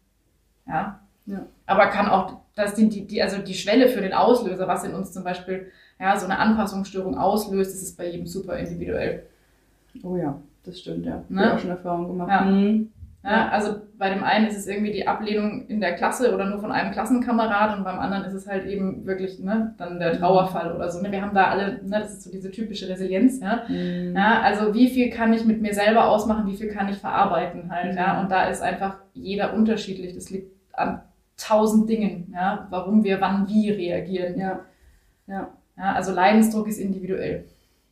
Ja. 0.67 0.99
Ja. 1.25 1.45
Aber 1.65 1.87
kann 1.87 2.07
auch, 2.07 2.37
das 2.57 2.75
sind 2.75 2.93
die, 2.93 3.05
die, 3.05 3.21
also 3.21 3.37
die 3.37 3.53
Schwelle 3.53 3.87
für 3.87 4.01
den 4.01 4.13
Auslöser, 4.13 4.67
was 4.67 4.83
in 4.83 4.93
uns 4.93 5.11
zum 5.13 5.23
Beispiel 5.23 5.67
ja, 5.99 6.17
so 6.17 6.25
eine 6.25 6.39
Anpassungsstörung 6.39 7.17
auslöst, 7.17 7.73
das 7.73 7.81
ist 7.81 7.97
bei 7.97 8.09
jedem 8.09 8.27
super 8.27 8.57
individuell. 8.57 9.23
Oh 10.03 10.15
ja, 10.17 10.39
das 10.63 10.79
stimmt, 10.79 11.05
ja. 11.05 11.23
Ne? 11.29 11.41
Ich 11.41 11.47
hab 11.47 11.55
auch 11.55 11.59
schon 11.59 11.69
Erfahrung 11.71 12.07
gemacht. 12.07 12.29
Ja. 12.29 12.41
Mhm. 12.41 12.89
Ja, 13.23 13.49
also 13.49 13.75
bei 13.97 14.09
dem 14.09 14.23
einen 14.23 14.47
ist 14.47 14.55
es 14.57 14.67
irgendwie 14.67 14.91
die 14.91 15.05
Ablehnung 15.05 15.67
in 15.67 15.81
der 15.81 15.95
Klasse 15.95 16.33
oder 16.33 16.45
nur 16.45 16.59
von 16.59 16.71
einem 16.71 16.91
Klassenkamerad 16.93 17.77
und 17.77 17.83
beim 17.83 17.99
anderen 17.99 18.23
ist 18.23 18.33
es 18.33 18.47
halt 18.47 18.65
eben 18.65 19.05
wirklich 19.05 19.39
ne, 19.39 19.73
dann 19.77 19.99
der 19.99 20.17
Trauerfall 20.17 20.73
oder 20.73 20.89
so. 20.89 21.01
Ne? 21.01 21.11
Wir 21.11 21.21
haben 21.21 21.35
da 21.35 21.47
alle, 21.47 21.81
ne, 21.83 21.99
das 21.99 22.13
ist 22.13 22.23
so 22.23 22.31
diese 22.31 22.51
typische 22.51 22.87
Resilienz, 22.87 23.41
ja. 23.41 23.63
Mhm. 23.67 24.15
Ja, 24.15 24.39
also 24.41 24.73
wie 24.73 24.87
viel 24.87 25.09
kann 25.09 25.33
ich 25.33 25.43
mit 25.43 25.61
mir 25.61 25.73
selber 25.73 26.07
ausmachen, 26.07 26.47
wie 26.47 26.55
viel 26.55 26.69
kann 26.69 26.87
ich 26.87 26.97
verarbeiten 26.97 27.69
halt, 27.69 27.91
Mhm. 27.93 27.97
ja. 27.97 28.21
Und 28.21 28.31
da 28.31 28.45
ist 28.47 28.61
einfach 28.61 28.95
jeder 29.13 29.53
unterschiedlich. 29.53 30.13
Das 30.13 30.29
liegt 30.29 30.51
an 30.73 31.01
tausend 31.37 31.89
Dingen, 31.89 32.31
ja, 32.33 32.67
warum 32.69 33.03
wir 33.03 33.21
wann 33.21 33.47
wie 33.47 33.69
reagieren. 33.71 34.39
Ja, 34.39 34.65
ja, 35.27 35.53
Ja, 35.77 35.93
also 35.93 36.11
Leidensdruck 36.13 36.67
ist 36.67 36.79
individuell. 36.79 37.45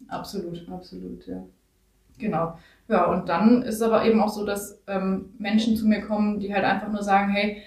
Absolut. 0.08 0.68
absolut, 0.70 1.26
ja. 1.28 1.44
Genau. 2.18 2.58
Ja, 2.88 3.06
und 3.06 3.30
dann 3.30 3.64
ist 3.64 3.76
es 3.76 3.82
aber 3.82 4.06
eben 4.06 4.22
auch 4.22 4.30
so, 4.30 4.46
dass 4.46 4.82
ähm, 4.88 5.34
Menschen 5.40 5.76
zu 5.76 5.88
mir 5.88 6.02
kommen, 6.02 6.40
die 6.40 6.54
halt 6.54 6.64
einfach 6.66 6.92
nur 6.92 7.04
sagen, 7.04 7.32
hey, 7.34 7.62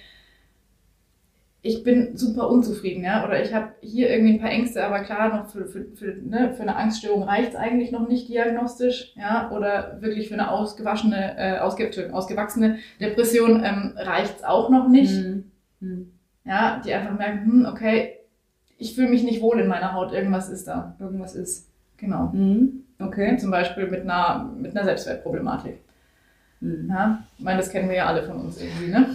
ich 1.60 1.82
bin 1.82 2.16
super 2.16 2.48
unzufrieden, 2.48 3.02
ja, 3.02 3.24
oder 3.26 3.42
ich 3.42 3.52
habe 3.52 3.72
hier 3.80 4.08
irgendwie 4.10 4.34
ein 4.34 4.40
paar 4.40 4.50
Ängste, 4.50 4.84
aber 4.84 5.00
klar, 5.00 5.36
noch 5.36 5.50
für, 5.50 5.66
für, 5.66 5.86
für, 5.96 6.14
ne, 6.22 6.54
für 6.54 6.62
eine 6.62 6.76
Angststörung 6.76 7.24
reicht 7.24 7.50
es 7.50 7.56
eigentlich 7.56 7.90
noch 7.90 8.08
nicht 8.08 8.28
diagnostisch, 8.28 9.12
ja, 9.16 9.50
oder 9.50 10.00
wirklich 10.00 10.28
für 10.28 10.34
eine 10.34 10.50
ausgewaschene, 10.52 11.36
äh, 11.36 11.58
ausge, 11.58 11.90
ausgewachsene 12.12 12.78
Depression 13.00 13.62
ähm, 13.64 13.94
reicht 13.96 14.36
es 14.36 14.44
auch 14.44 14.70
noch 14.70 14.88
nicht, 14.88 15.14
Mhm. 15.14 15.50
Mhm. 15.80 16.12
ja, 16.44 16.80
die 16.84 16.92
einfach 16.92 17.16
merken, 17.16 17.44
hm, 17.44 17.66
okay, 17.66 18.18
ich 18.78 18.94
fühle 18.94 19.08
mich 19.08 19.22
nicht 19.24 19.42
wohl 19.42 19.60
in 19.60 19.68
meiner 19.68 19.92
Haut, 19.92 20.12
irgendwas 20.12 20.48
ist 20.48 20.68
da. 20.68 20.94
Irgendwas 21.00 21.34
ist. 21.34 21.68
Genau. 21.96 22.30
Mhm. 22.32 22.84
Okay. 23.00 23.36
Zum 23.36 23.50
Beispiel 23.50 23.88
mit 23.88 24.02
einer, 24.02 24.50
mit 24.56 24.76
einer 24.76 24.84
Selbstwertproblematik. 24.84 25.80
Mhm. 26.60 26.88
Ja, 26.90 27.22
ich 27.36 27.44
meine, 27.44 27.58
das 27.58 27.70
kennen 27.70 27.88
wir 27.88 27.96
ja 27.96 28.06
alle 28.06 28.22
von 28.24 28.36
uns 28.36 28.60
irgendwie, 28.60 28.88
ne? 28.88 29.06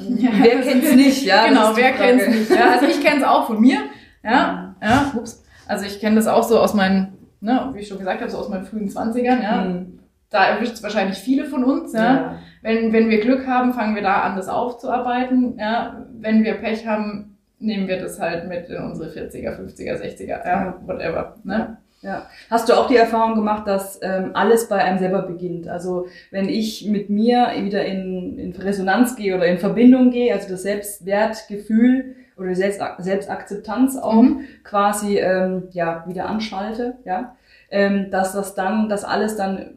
Wer 0.42 0.62
kennt's 0.62 0.96
nicht, 0.96 1.24
ja? 1.26 1.48
genau, 1.48 1.76
wer 1.76 1.94
Frage. 1.94 2.18
kennt's 2.18 2.28
nicht? 2.28 2.50
Ja, 2.50 2.72
also 2.72 2.86
ich 2.86 3.02
kenne 3.02 3.18
es 3.18 3.24
auch 3.24 3.48
von 3.48 3.60
mir. 3.60 3.80
Ja, 4.24 4.76
ja, 4.82 5.12
ups. 5.16 5.44
Also 5.68 5.86
ich 5.86 6.00
kenne 6.00 6.16
das 6.18 6.28
auch 6.28 6.44
so 6.44 6.60
aus 6.60 6.74
meinen, 6.74 7.18
ne, 7.42 7.70
wie 7.74 7.80
ich 7.80 7.88
schon 7.88 8.00
gesagt 8.00 8.22
habe, 8.22 8.32
so 8.32 8.38
aus 8.38 8.50
meinen 8.50 8.66
frühen 8.66 8.90
20ern, 8.90 9.42
ja. 9.44 9.66
Mhm. 9.66 10.00
Da 10.30 10.46
erwischt 10.46 10.74
es 10.74 10.84
wahrscheinlich 10.84 11.18
viele 11.18 11.46
von 11.46 11.64
uns, 11.64 11.94
ja. 11.94 12.40
Wenn, 12.64 12.92
wenn 12.94 13.10
wir 13.10 13.20
Glück 13.20 13.46
haben, 13.46 13.74
fangen 13.74 13.94
wir 13.94 14.02
da 14.02 14.22
an, 14.22 14.36
das 14.36 14.48
aufzuarbeiten, 14.48 15.58
ja. 15.60 16.06
Wenn 16.20 16.44
wir 16.44 16.56
Pech 16.56 16.88
haben, 16.88 17.38
nehmen 17.60 17.88
wir 17.88 18.00
das 18.00 18.20
halt 18.20 18.48
mit 18.48 18.70
in 18.70 18.78
unsere 18.78 19.10
40er, 19.10 19.60
50er, 19.60 20.02
60er, 20.02 20.48
ja, 20.48 20.80
whatever, 20.86 21.36
ne? 21.44 21.78
Ja. 22.02 22.28
Hast 22.50 22.68
du 22.68 22.74
auch 22.74 22.88
die 22.88 22.98
Erfahrung 22.98 23.36
gemacht, 23.36 23.66
dass 23.66 24.00
ähm, 24.04 24.32
alles 24.34 24.68
bei 24.68 24.84
einem 24.84 25.00
selber 25.00 25.22
beginnt? 25.22 25.70
Also 25.70 26.08
wenn 26.32 26.50
ich 26.50 26.86
mit 26.86 27.10
mir 27.10 27.52
wieder 27.60 27.86
in, 27.86 28.38
in 28.38 28.52
Resonanz 28.52 29.16
gehe 29.16 29.36
oder 29.36 29.46
in 29.46 29.58
Verbindung 29.58 30.12
gehe, 30.12 30.34
also 30.34 30.50
das 30.50 30.64
Selbstwertgefühl 30.64 32.16
oder 32.38 32.56
Selbst 32.56 32.82
Selbstakzeptanz 32.98 33.98
auch 33.98 34.22
mhm. 34.22 34.42
quasi 34.64 35.18
ähm, 35.18 35.70
ja 35.72 36.04
wieder 36.06 36.26
anschalte, 36.26 36.98
ja, 37.06 37.38
ähm, 37.72 38.12
dass 38.12 38.34
das 38.34 38.54
dann, 38.54 38.90
dass 38.90 39.06
alles 39.06 39.38
dann 39.38 39.76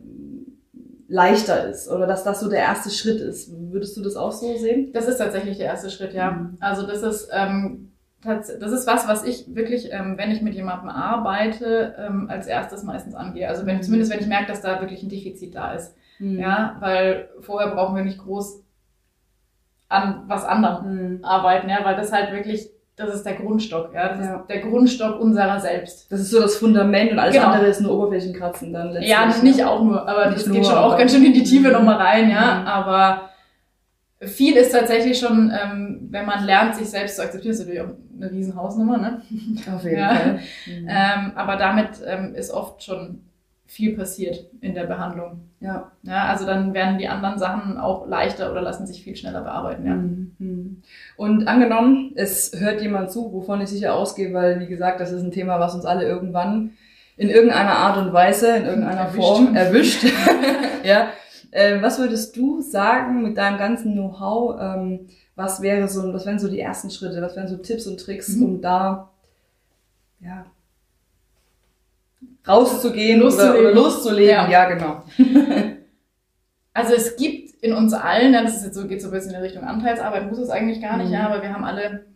leichter 1.08 1.68
ist 1.68 1.88
oder 1.88 2.06
dass 2.06 2.24
das 2.24 2.40
so 2.40 2.48
der 2.48 2.60
erste 2.60 2.90
Schritt 2.90 3.20
ist. 3.20 3.50
Würdest 3.70 3.96
du 3.96 4.02
das 4.02 4.16
auch 4.16 4.32
so 4.32 4.56
sehen? 4.56 4.92
Das 4.92 5.06
ist 5.06 5.18
tatsächlich 5.18 5.58
der 5.58 5.66
erste 5.66 5.90
Schritt, 5.90 6.12
ja. 6.14 6.32
Mhm. 6.32 6.56
Also 6.60 6.86
das 6.86 7.02
ist 7.02 7.28
ähm, 7.32 7.92
das 8.24 8.48
ist 8.72 8.86
was, 8.86 9.06
was 9.06 9.24
ich 9.24 9.54
wirklich, 9.54 9.92
ähm, 9.92 10.18
wenn 10.18 10.30
ich 10.30 10.42
mit 10.42 10.54
jemandem 10.54 10.88
arbeite, 10.88 11.94
ähm, 11.98 12.28
als 12.28 12.46
erstes 12.46 12.82
meistens 12.82 13.14
angehe. 13.14 13.48
Also 13.48 13.66
wenn, 13.66 13.76
mhm. 13.76 13.82
zumindest 13.82 14.12
wenn 14.12 14.20
ich 14.20 14.26
merke, 14.26 14.46
dass 14.46 14.62
da 14.62 14.80
wirklich 14.80 15.02
ein 15.02 15.08
Defizit 15.08 15.54
da 15.54 15.72
ist. 15.72 15.94
Mhm. 16.18 16.40
Ja, 16.40 16.76
weil 16.80 17.28
vorher 17.40 17.70
brauchen 17.70 17.94
wir 17.94 18.02
nicht 18.02 18.18
groß 18.18 18.64
an 19.88 20.24
was 20.26 20.44
anderem 20.44 21.18
mhm. 21.18 21.24
arbeiten, 21.24 21.68
ja, 21.68 21.84
weil 21.84 21.96
das 21.96 22.12
halt 22.12 22.32
wirklich 22.32 22.70
das 22.96 23.14
ist 23.14 23.26
der 23.26 23.34
Grundstock, 23.34 23.92
ja. 23.92 24.08
Das 24.08 24.26
ja. 24.26 24.36
ist 24.36 24.48
der 24.48 24.60
Grundstock 24.60 25.20
unserer 25.20 25.60
selbst. 25.60 26.10
Das 26.10 26.18
ist 26.18 26.30
so 26.30 26.40
das 26.40 26.56
Fundament 26.56 27.12
und 27.12 27.18
alles 27.18 27.34
genau. 27.34 27.48
andere 27.48 27.66
ist 27.66 27.80
nur 27.80 27.92
Oberflächenkratzen 27.92 28.72
dann 28.72 28.92
letztlich. 28.92 29.10
Ja, 29.10 29.30
nicht 29.42 29.64
auch 29.64 29.82
nur, 29.84 30.08
aber 30.08 30.30
nicht 30.30 30.46
das 30.46 30.52
geht 30.52 30.64
schon 30.64 30.78
auch 30.78 30.96
ganz 30.96 31.12
schön 31.12 31.24
in 31.24 31.34
die 31.34 31.44
Tiefe 31.44 31.68
mhm. 31.68 31.74
nochmal 31.74 31.96
rein, 31.96 32.30
ja. 32.30 32.60
Mhm. 32.60 32.66
Aber 32.66 33.30
viel 34.22 34.56
ist 34.56 34.72
tatsächlich 34.72 35.18
schon, 35.18 35.52
ähm, 35.52 36.08
wenn 36.10 36.24
man 36.24 36.44
lernt, 36.44 36.74
sich 36.74 36.88
selbst 36.88 37.16
zu 37.16 37.22
akzeptieren, 37.22 37.52
ist 37.52 37.60
natürlich 37.60 37.82
auch 37.82 37.94
eine 38.16 38.30
riesen 38.30 38.56
Hausnummer, 38.56 38.96
ne? 38.96 39.20
Auf 39.74 39.84
jeden 39.84 39.98
ja. 39.98 40.14
Fall. 40.14 40.40
Mhm. 40.66 40.88
Ähm, 40.88 41.32
aber 41.36 41.56
damit 41.56 41.90
ähm, 42.04 42.34
ist 42.34 42.50
oft 42.50 42.82
schon 42.82 43.20
viel 43.66 43.96
passiert 43.96 44.46
in 44.60 44.74
der 44.74 44.84
Behandlung. 44.84 45.40
Ja. 45.60 45.90
ja. 46.02 46.26
Also 46.26 46.46
dann 46.46 46.72
werden 46.74 46.98
die 46.98 47.08
anderen 47.08 47.38
Sachen 47.38 47.78
auch 47.78 48.06
leichter 48.06 48.50
oder 48.50 48.62
lassen 48.62 48.86
sich 48.86 49.02
viel 49.02 49.16
schneller 49.16 49.42
bearbeiten. 49.42 49.86
Ja. 49.86 49.94
Mhm. 49.94 50.82
Und 51.16 51.48
angenommen, 51.48 52.12
es 52.14 52.52
hört 52.58 52.80
jemand 52.80 53.10
zu, 53.10 53.32
wovon 53.32 53.60
ich 53.60 53.68
sicher 53.68 53.94
ausgehe, 53.94 54.32
weil 54.32 54.60
wie 54.60 54.66
gesagt, 54.66 55.00
das 55.00 55.10
ist 55.10 55.22
ein 55.22 55.32
Thema, 55.32 55.58
was 55.58 55.74
uns 55.74 55.84
alle 55.84 56.04
irgendwann 56.04 56.72
in 57.16 57.28
irgendeiner 57.28 57.76
Art 57.76 57.96
und 57.96 58.12
Weise, 58.12 58.56
in 58.56 58.66
irgendeiner 58.66 59.00
erwischt. 59.00 59.16
Form 59.16 59.56
erwischt. 59.56 60.04
ja. 60.84 61.08
Ähm, 61.52 61.82
was 61.82 61.98
würdest 61.98 62.36
du 62.36 62.60
sagen 62.60 63.22
mit 63.22 63.38
deinem 63.38 63.58
ganzen 63.58 63.94
Know-how? 63.94 64.60
Ähm, 64.60 65.06
was 65.34 65.62
wäre 65.62 65.88
so, 65.88 66.12
was 66.12 66.26
wären 66.26 66.38
so 66.38 66.48
die 66.48 66.60
ersten 66.60 66.90
Schritte? 66.90 67.22
Was 67.22 67.36
wären 67.36 67.48
so 67.48 67.56
Tipps 67.56 67.86
und 67.86 67.98
Tricks, 67.98 68.28
mhm. 68.36 68.44
um 68.44 68.60
da 68.60 69.10
ja, 70.20 70.46
rauszugehen 72.48 73.20
loszulegen. 73.20 73.60
oder, 73.60 73.60
oder 73.60 73.74
loszulegen. 73.74 74.30
Ja, 74.30 74.50
ja 74.50 74.64
genau. 74.68 75.02
also 76.72 76.94
es 76.94 77.16
gibt 77.16 77.62
in 77.62 77.72
uns 77.72 77.92
allen, 77.92 78.32
das 78.32 78.56
ist 78.56 78.64
jetzt 78.64 78.74
so, 78.74 78.86
geht 78.86 79.02
so 79.02 79.08
ein 79.08 79.12
bisschen 79.12 79.34
in 79.34 79.40
Richtung 79.40 79.64
Anteilsarbeit, 79.64 80.28
muss 80.28 80.38
es 80.38 80.50
eigentlich 80.50 80.80
gar 80.80 80.96
nicht, 80.96 81.08
mhm. 81.08 81.14
ja, 81.14 81.28
aber 81.28 81.42
wir 81.42 81.52
haben 81.52 81.64
alle 81.64 82.06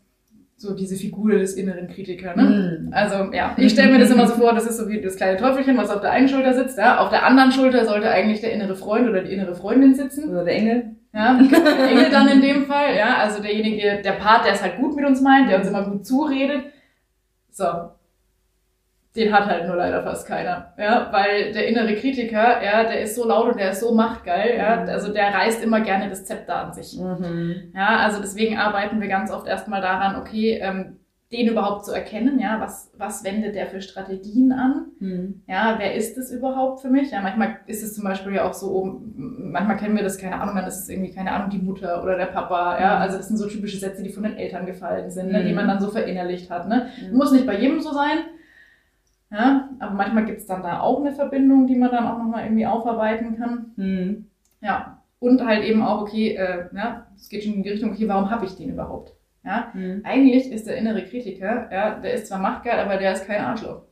so 0.61 0.75
diese 0.75 0.95
Figur 0.95 1.39
des 1.39 1.55
inneren 1.55 1.89
Kritikers. 1.89 2.37
Ne? 2.37 2.83
Mhm. 2.83 2.93
Also 2.93 3.33
ja, 3.33 3.55
ich 3.57 3.73
stelle 3.73 3.93
mir 3.93 3.99
das 3.99 4.11
immer 4.11 4.27
so 4.27 4.35
vor, 4.35 4.53
das 4.53 4.67
ist 4.67 4.77
so 4.77 4.89
wie 4.91 5.01
das 5.01 5.17
kleine 5.17 5.39
Teufelchen, 5.39 5.79
was 5.79 5.89
auf 5.89 6.03
der 6.03 6.11
einen 6.11 6.29
Schulter 6.29 6.53
sitzt. 6.53 6.77
Ja? 6.77 6.99
Auf 6.99 7.09
der 7.09 7.25
anderen 7.25 7.51
Schulter 7.51 7.87
sollte 7.87 8.11
eigentlich 8.11 8.43
der 8.43 8.53
innere 8.53 8.77
Freund 8.77 9.09
oder 9.09 9.23
die 9.23 9.33
innere 9.33 9.55
Freundin 9.55 9.95
sitzen. 9.95 10.29
Oder 10.29 10.45
der 10.45 10.55
Engel. 10.55 10.97
Ja, 11.15 11.41
der 11.43 11.91
Engel 11.91 12.11
dann 12.11 12.29
in 12.29 12.43
dem 12.43 12.67
Fall. 12.67 12.95
Ja, 12.95 13.17
also 13.17 13.43
derjenige, 13.43 14.03
der 14.05 14.13
Part, 14.13 14.45
der 14.45 14.53
es 14.53 14.63
halt 14.63 14.77
gut 14.77 14.95
mit 14.95 15.07
uns 15.07 15.23
meint, 15.23 15.51
der 15.51 15.59
uns 15.59 15.67
immer 15.67 15.89
gut 15.89 16.07
zuredet. 16.07 16.65
So, 17.51 17.65
den 19.17 19.33
hat 19.33 19.47
halt 19.47 19.67
nur 19.67 19.77
leider 19.77 20.03
fast 20.03 20.27
keiner. 20.27 20.73
Ja, 20.79 21.09
weil 21.11 21.53
der 21.53 21.67
innere 21.67 21.95
Kritiker, 21.97 22.63
ja, 22.63 22.85
der 22.85 23.01
ist 23.01 23.17
so 23.17 23.27
laut 23.27 23.53
und 23.53 23.59
der 23.59 23.71
ist 23.71 23.81
so 23.81 23.93
machtgeil, 23.93 24.57
ja, 24.57 24.83
mhm. 24.83 24.89
also 24.89 25.13
der 25.13 25.35
reißt 25.35 25.65
immer 25.65 25.81
gerne 25.81 26.09
das 26.09 26.25
Zepter 26.25 26.57
an 26.57 26.73
sich. 26.73 26.99
Mhm. 26.99 27.73
Ja, 27.75 27.99
also 27.99 28.21
deswegen 28.21 28.59
arbeiten 28.59 29.01
wir 29.01 29.09
ganz 29.09 29.33
oft 29.33 29.49
erstmal 29.49 29.81
daran, 29.81 30.17
okay, 30.17 30.61
ähm, 30.63 30.97
den 31.33 31.47
überhaupt 31.47 31.85
zu 31.85 31.93
erkennen, 31.93 32.41
ja, 32.41 32.61
was, 32.61 32.93
was 32.99 33.23
wendet 33.23 33.55
der 33.55 33.67
für 33.69 33.81
Strategien 33.81 34.51
an? 34.53 34.87
Mhm. 34.99 35.43
Ja, 35.47 35.77
wer 35.79 35.95
ist 35.95 36.19
es 36.19 36.33
überhaupt 36.33 36.81
für 36.81 36.89
mich? 36.89 37.13
Ja, 37.13 37.21
manchmal 37.21 37.59
ist 37.67 37.85
es 37.85 37.95
zum 37.95 38.03
Beispiel 38.03 38.35
ja 38.35 38.49
auch 38.49 38.55
so, 38.55 39.01
manchmal 39.17 39.77
kennen 39.77 39.95
wir 39.95 40.03
das, 40.03 40.19
keine 40.19 40.41
Ahnung, 40.41 40.57
dann 40.57 40.67
ist 40.67 40.81
es 40.81 40.89
irgendwie, 40.89 41.13
keine 41.13 41.31
Ahnung, 41.33 41.51
die 41.51 41.59
Mutter 41.59 42.03
oder 42.03 42.17
der 42.17 42.27
Papa, 42.27 42.81
ja, 42.81 42.97
mhm. 42.97 43.03
also 43.03 43.17
das 43.17 43.29
sind 43.29 43.37
so 43.37 43.49
typische 43.49 43.79
Sätze, 43.79 44.03
die 44.03 44.11
von 44.11 44.25
den 44.25 44.37
Eltern 44.37 44.67
gefallen 44.67 45.11
sind, 45.11 45.31
ne, 45.31 45.45
die 45.45 45.51
mhm. 45.51 45.57
man 45.57 45.69
dann 45.69 45.81
so 45.81 45.89
verinnerlicht 45.89 46.51
hat, 46.51 46.69
ne. 46.69 46.89
Mhm. 47.01 47.17
Muss 47.17 47.33
nicht 47.33 47.47
bei 47.47 47.59
jedem 47.59 47.81
so 47.81 47.93
sein, 47.93 48.19
ja, 49.31 49.69
aber 49.79 49.95
manchmal 49.95 50.25
gibt 50.25 50.41
es 50.41 50.47
dann 50.47 50.63
da 50.63 50.81
auch 50.81 51.01
eine 51.01 51.13
Verbindung, 51.13 51.67
die 51.67 51.77
man 51.77 51.91
dann 51.91 52.07
auch 52.07 52.19
nochmal 52.19 52.45
irgendwie 52.45 52.67
aufarbeiten 52.67 53.37
kann. 53.37 53.73
Mhm. 53.77 54.27
Ja, 54.61 55.03
und 55.21 55.45
halt 55.45 55.65
eben 55.65 55.83
auch, 55.83 56.03
okay, 56.03 56.35
äh, 56.35 56.65
ja, 56.75 57.07
es 57.15 57.29
geht 57.29 57.45
schon 57.45 57.55
in 57.55 57.63
die 57.63 57.69
Richtung, 57.69 57.93
okay, 57.93 58.09
warum 58.09 58.31
habe 58.31 58.47
ich 58.47 58.57
den 58.57 58.71
überhaupt? 58.71 59.13
Ja, 59.45 59.71
mhm. 59.73 60.03
eigentlich 60.05 60.51
ist 60.51 60.67
der 60.67 60.77
innere 60.77 61.05
Kritiker, 61.05 61.69
ja, 61.73 61.99
der 61.99 62.15
ist 62.15 62.27
zwar 62.27 62.39
machtgeil, 62.39 62.79
aber 62.79 62.97
der 62.97 63.13
ist 63.13 63.27
kein 63.27 63.41
Arschloch. 63.41 63.83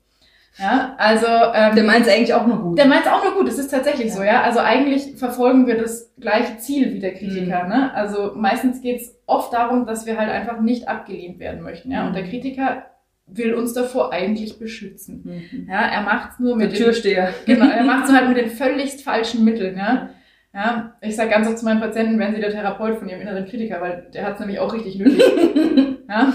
Ja, 0.58 0.96
also 0.98 1.26
ähm, 1.54 1.76
der 1.76 1.84
meint 1.84 2.06
es 2.06 2.12
eigentlich 2.12 2.34
auch 2.34 2.46
nur 2.46 2.60
gut. 2.60 2.78
Der 2.78 2.86
meint 2.86 3.06
es 3.06 3.12
auch 3.12 3.22
nur 3.22 3.34
gut. 3.34 3.46
Das 3.46 3.58
ist 3.58 3.68
tatsächlich 3.68 4.08
ja. 4.08 4.12
so, 4.12 4.22
ja. 4.24 4.42
Also 4.42 4.58
eigentlich 4.58 5.16
verfolgen 5.16 5.68
wir 5.68 5.78
das 5.78 6.12
gleiche 6.18 6.58
Ziel 6.58 6.94
wie 6.94 6.98
der 6.98 7.14
Kritiker. 7.14 7.64
Mhm. 7.64 7.68
Ne? 7.68 7.94
Also 7.94 8.32
meistens 8.34 8.80
geht 8.80 9.00
es 9.00 9.16
oft 9.26 9.52
darum, 9.52 9.86
dass 9.86 10.04
wir 10.04 10.18
halt 10.18 10.30
einfach 10.30 10.60
nicht 10.60 10.88
abgelehnt 10.88 11.38
werden 11.38 11.62
möchten. 11.62 11.92
Ja, 11.92 12.08
und 12.08 12.16
der 12.16 12.24
mhm. 12.24 12.30
Kritiker 12.30 12.86
will 13.30 13.54
uns 13.54 13.72
davor 13.72 14.12
eigentlich 14.12 14.58
beschützen. 14.58 15.22
Mhm. 15.24 15.68
Ja, 15.68 15.82
er 15.82 16.02
macht's 16.02 16.38
nur 16.38 16.56
mit 16.56 16.72
der 16.72 16.78
Türsteher. 16.78 17.34
Den, 17.46 17.56
genau, 17.60 17.70
er 17.70 17.84
macht's 17.84 18.10
nur 18.10 18.18
halt 18.18 18.28
mit 18.28 18.38
den 18.38 18.50
völligst 18.56 19.02
falschen 19.02 19.44
Mitteln. 19.44 19.76
Ja, 19.76 20.10
ja 20.54 20.94
ich 21.00 21.16
sage 21.16 21.30
ganz 21.30 21.46
oft 21.46 21.58
zu 21.58 21.64
meinen 21.64 21.80
Patienten, 21.80 22.18
werden 22.18 22.34
sie 22.34 22.40
der 22.40 22.50
Therapeut 22.50 22.98
von 22.98 23.08
ihrem 23.08 23.20
inneren 23.20 23.46
Kritiker, 23.46 23.80
weil 23.80 24.08
der 24.12 24.26
hat's 24.26 24.40
nämlich 24.40 24.58
auch 24.58 24.72
richtig 24.72 24.98
nötig. 24.98 25.22
ja. 26.08 26.32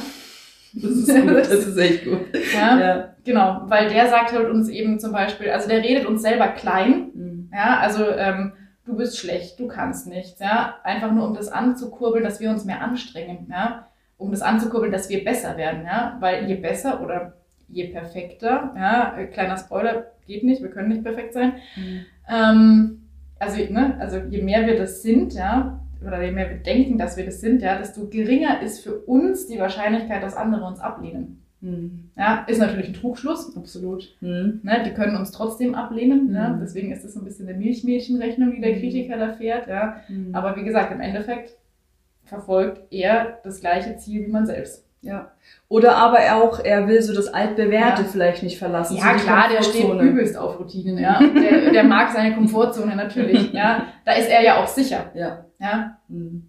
Das 0.76 0.90
ist 0.90 1.22
gut, 1.22 1.38
das 1.38 1.68
ist 1.68 1.78
echt 1.78 2.04
gut. 2.04 2.22
Ja, 2.52 2.80
ja, 2.80 3.16
genau, 3.24 3.62
weil 3.66 3.90
der 3.90 4.08
sagt 4.08 4.34
halt 4.34 4.50
uns 4.50 4.70
eben 4.70 5.00
zum 5.00 5.12
Beispiel, 5.12 5.52
also 5.52 5.70
der 5.70 5.84
redet 5.84 6.08
uns 6.08 6.24
selber 6.24 6.48
klein. 6.48 7.12
Mhm. 7.14 7.52
Ja, 7.54 7.78
also 7.78 8.10
ähm, 8.10 8.54
du 8.84 8.98
bist 8.98 9.20
schlecht, 9.20 9.60
du 9.60 9.68
kannst 9.68 10.08
nichts. 10.08 10.40
Ja, 10.40 10.80
einfach 10.84 11.12
nur 11.12 11.28
um 11.28 11.36
das 11.36 11.50
anzukurbeln, 11.50 12.24
dass 12.24 12.40
wir 12.40 12.50
uns 12.50 12.66
mehr 12.66 12.82
anstrengen. 12.82 13.50
Ja 13.52 13.88
um 14.18 14.32
das 14.32 14.42
anzukurbeln, 14.42 14.92
dass 14.92 15.10
wir 15.10 15.24
besser 15.24 15.58
werden, 15.58 15.86
ja, 15.86 16.18
weil 16.20 16.48
je 16.48 16.56
besser 16.56 17.02
oder 17.04 17.34
je 17.68 17.88
perfekter, 17.88 18.74
ja, 18.76 19.26
kleiner 19.32 19.58
Spoiler, 19.58 20.08
geht 20.26 20.44
nicht, 20.44 20.62
wir 20.62 20.70
können 20.70 20.90
nicht 20.90 21.04
perfekt 21.04 21.34
sein. 21.34 21.54
Mhm. 21.76 22.06
Ähm, 22.30 23.02
also, 23.40 23.58
ne, 23.72 23.98
also 24.00 24.18
je 24.18 24.42
mehr 24.42 24.66
wir 24.66 24.78
das 24.78 25.02
sind, 25.02 25.34
ja, 25.34 25.80
oder 26.06 26.22
je 26.24 26.32
mehr 26.32 26.50
wir 26.50 26.58
denken, 26.58 26.98
dass 26.98 27.18
wir 27.18 27.26
das 27.26 27.42
sind, 27.42 27.62
ja, 27.62 27.78
desto 27.78 28.08
geringer 28.08 28.62
ist 28.62 28.84
für 28.84 28.96
uns 28.96 29.48
die 29.48 29.60
Wahrscheinlichkeit, 29.60 30.24
dass 30.24 30.36
andere 30.36 30.66
uns 30.66 30.80
ablehnen. 30.80 31.44
Mhm. 31.64 32.10
Ja, 32.18 32.44
ist 32.48 32.60
natürlich 32.60 32.90
ein 32.90 32.94
Trugschluss, 32.94 33.56
absolut. 33.56 34.16
Mhm. 34.20 34.60
Ne, 34.64 34.84
die 34.86 34.92
können 34.92 35.16
uns 35.16 35.32
trotzdem 35.32 35.76
ablehnen. 35.76 36.28
Mhm. 36.28 36.36
Ja, 36.36 36.60
deswegen 36.62 36.92
ist 36.92 37.04
das 37.06 37.14
so 37.14 37.22
ein 37.22 37.26
bisschen 37.26 37.48
eine 37.48 37.58
Milchmädchenrechnung, 37.58 38.52
die 38.52 38.62
der 38.62 38.76
mhm. 38.76 38.80
Kritiker 38.80 39.18
da 39.18 39.34
fährt. 39.34 39.68
Ja. 39.68 39.98
Mhm. 40.10 40.36
Aber 40.36 40.58
wie 40.58 40.64
gesagt, 40.64 40.92
im 40.92 41.00
Endeffekt 41.00 41.56
verfolgt 42.24 42.82
er 42.92 43.40
das 43.44 43.60
gleiche 43.62 43.98
Ziel 43.98 44.26
wie 44.26 44.32
man 44.32 44.46
selbst. 44.46 44.88
Ja. 45.02 45.32
Oder 45.68 45.98
aber 45.98 46.20
auch, 46.36 46.60
er 46.64 46.88
will 46.88 47.02
so 47.02 47.14
das 47.14 47.28
Altbewährte 47.28 48.04
ja. 48.04 48.08
vielleicht 48.08 48.42
nicht 48.42 48.58
verlassen. 48.58 48.96
Ja, 48.96 49.18
so 49.18 49.26
klar, 49.26 49.50
der 49.50 49.62
steht 49.62 49.90
übelst 50.02 50.38
auf 50.38 50.60
Routinen, 50.60 50.98
ja. 50.98 51.20
Der, 51.20 51.72
der 51.72 51.84
mag 51.84 52.12
seine 52.12 52.34
Komfortzone 52.34 52.96
natürlich, 52.96 53.52
ja. 53.52 53.88
Da 54.06 54.14
ist 54.14 54.30
er 54.30 54.42
ja 54.42 54.64
auch 54.64 54.68
sicher. 54.68 55.12
Ja. 55.14 55.46
Ja. 55.60 55.98
Mhm. 56.08 56.48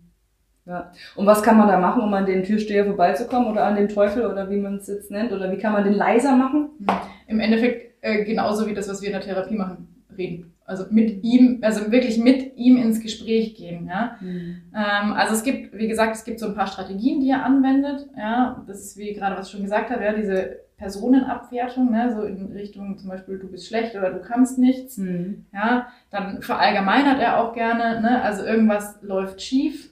Ja. 0.66 0.92
Und 1.16 1.26
was 1.26 1.42
kann 1.42 1.58
man 1.58 1.68
da 1.68 1.78
machen, 1.78 2.02
um 2.02 2.14
an 2.14 2.26
den 2.26 2.44
Türsteher 2.44 2.86
vorbeizukommen 2.86 3.50
oder 3.50 3.64
an 3.64 3.76
den 3.76 3.88
Teufel 3.88 4.24
oder 4.24 4.48
wie 4.48 4.60
man 4.60 4.76
es 4.76 4.86
jetzt 4.86 5.10
nennt? 5.10 5.32
Oder 5.32 5.50
wie 5.50 5.58
kann 5.58 5.72
man 5.72 5.84
den 5.84 5.92
leiser 5.92 6.36
machen? 6.36 6.70
Mhm. 6.78 6.86
Im 7.26 7.40
Endeffekt 7.40 8.02
äh, 8.02 8.24
genauso 8.24 8.66
wie 8.66 8.74
das, 8.74 8.88
was 8.88 9.02
wir 9.02 9.08
in 9.08 9.14
der 9.14 9.22
Therapie 9.22 9.56
machen, 9.56 9.93
reden. 10.16 10.54
Also 10.66 10.86
mit 10.90 11.22
ihm, 11.22 11.58
also 11.62 11.92
wirklich 11.92 12.18
mit 12.18 12.56
ihm 12.56 12.78
ins 12.78 13.00
Gespräch 13.00 13.54
gehen. 13.54 13.86
Ja? 13.86 14.16
Mhm. 14.20 14.62
Ähm, 14.74 15.12
also 15.12 15.34
es 15.34 15.42
gibt, 15.42 15.76
wie 15.76 15.88
gesagt, 15.88 16.16
es 16.16 16.24
gibt 16.24 16.40
so 16.40 16.46
ein 16.46 16.54
paar 16.54 16.66
Strategien, 16.66 17.20
die 17.20 17.30
er 17.30 17.44
anwendet. 17.44 18.08
Ja? 18.16 18.64
Das 18.66 18.80
ist, 18.80 18.96
wie 18.96 19.12
gerade 19.12 19.36
was 19.36 19.46
ich 19.46 19.52
schon 19.52 19.62
gesagt 19.62 19.90
habe, 19.90 20.02
ja, 20.02 20.14
diese 20.14 20.60
Personenabwertung, 20.78 21.90
ne? 21.90 22.12
so 22.14 22.22
in 22.22 22.50
Richtung 22.52 22.96
zum 22.96 23.10
Beispiel, 23.10 23.38
du 23.38 23.48
bist 23.48 23.66
schlecht 23.66 23.94
oder 23.94 24.10
du 24.10 24.20
kannst 24.20 24.58
nichts. 24.58 24.96
Mhm. 24.96 25.44
Ja? 25.52 25.88
Dann 26.10 26.40
verallgemeinert 26.40 27.20
er 27.20 27.40
auch 27.40 27.52
gerne, 27.52 28.00
ne? 28.00 28.22
also 28.22 28.44
irgendwas 28.44 28.98
läuft 29.02 29.42
schief. 29.42 29.90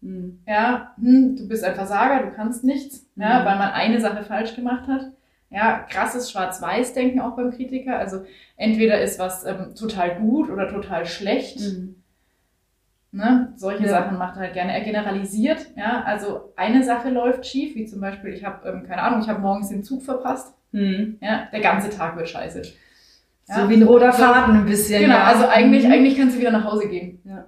Mhm. 0.00 0.40
Ja, 0.46 0.94
hm, 1.00 1.36
du 1.36 1.48
bist 1.48 1.64
ein 1.64 1.74
Versager, 1.74 2.26
du 2.26 2.34
kannst 2.34 2.64
nichts, 2.64 3.08
ja, 3.14 3.40
mhm. 3.40 3.44
weil 3.44 3.58
man 3.58 3.70
eine 3.70 4.00
Sache 4.00 4.24
falsch 4.24 4.56
gemacht 4.56 4.88
hat 4.88 5.12
ja, 5.52 5.86
krasses 5.88 6.30
Schwarz-Weiß-Denken 6.30 7.20
auch 7.20 7.36
beim 7.36 7.50
Kritiker. 7.50 7.98
Also 7.98 8.24
entweder 8.56 9.00
ist 9.00 9.18
was 9.18 9.44
ähm, 9.44 9.74
total 9.78 10.16
gut 10.16 10.50
oder 10.50 10.68
total 10.68 11.06
schlecht. 11.06 11.60
Mhm. 11.60 11.96
Ne? 13.14 13.52
Solche 13.56 13.84
ja. 13.84 13.90
Sachen 13.90 14.16
macht 14.16 14.36
er 14.36 14.44
halt 14.44 14.54
gerne. 14.54 14.72
Er 14.72 14.80
generalisiert, 14.80 15.66
ja, 15.76 16.02
also 16.02 16.52
eine 16.56 16.82
Sache 16.82 17.10
läuft 17.10 17.44
schief, 17.44 17.74
wie 17.74 17.84
zum 17.84 18.00
Beispiel, 18.00 18.32
ich 18.32 18.42
habe, 18.42 18.66
ähm, 18.66 18.84
keine 18.88 19.02
Ahnung, 19.02 19.20
ich 19.20 19.28
habe 19.28 19.40
morgens 19.40 19.68
den 19.68 19.84
Zug 19.84 20.02
verpasst. 20.02 20.54
Mhm. 20.72 21.18
Ja, 21.20 21.48
der 21.52 21.60
ganze 21.60 21.90
Tag 21.90 22.16
wird 22.16 22.30
scheiße. 22.30 22.62
Ja? 23.48 23.54
So 23.54 23.68
wie 23.68 23.74
ein 23.74 23.82
roter 23.82 24.14
Faden 24.14 24.56
ein 24.56 24.64
bisschen. 24.64 25.02
Genau, 25.02 25.16
ja. 25.16 25.24
also 25.24 25.46
eigentlich, 25.46 25.84
mhm. 25.84 25.92
eigentlich 25.92 26.16
kannst 26.16 26.36
du 26.36 26.40
wieder 26.40 26.52
nach 26.52 26.64
Hause 26.64 26.88
gehen. 26.88 27.20
Ja. 27.24 27.44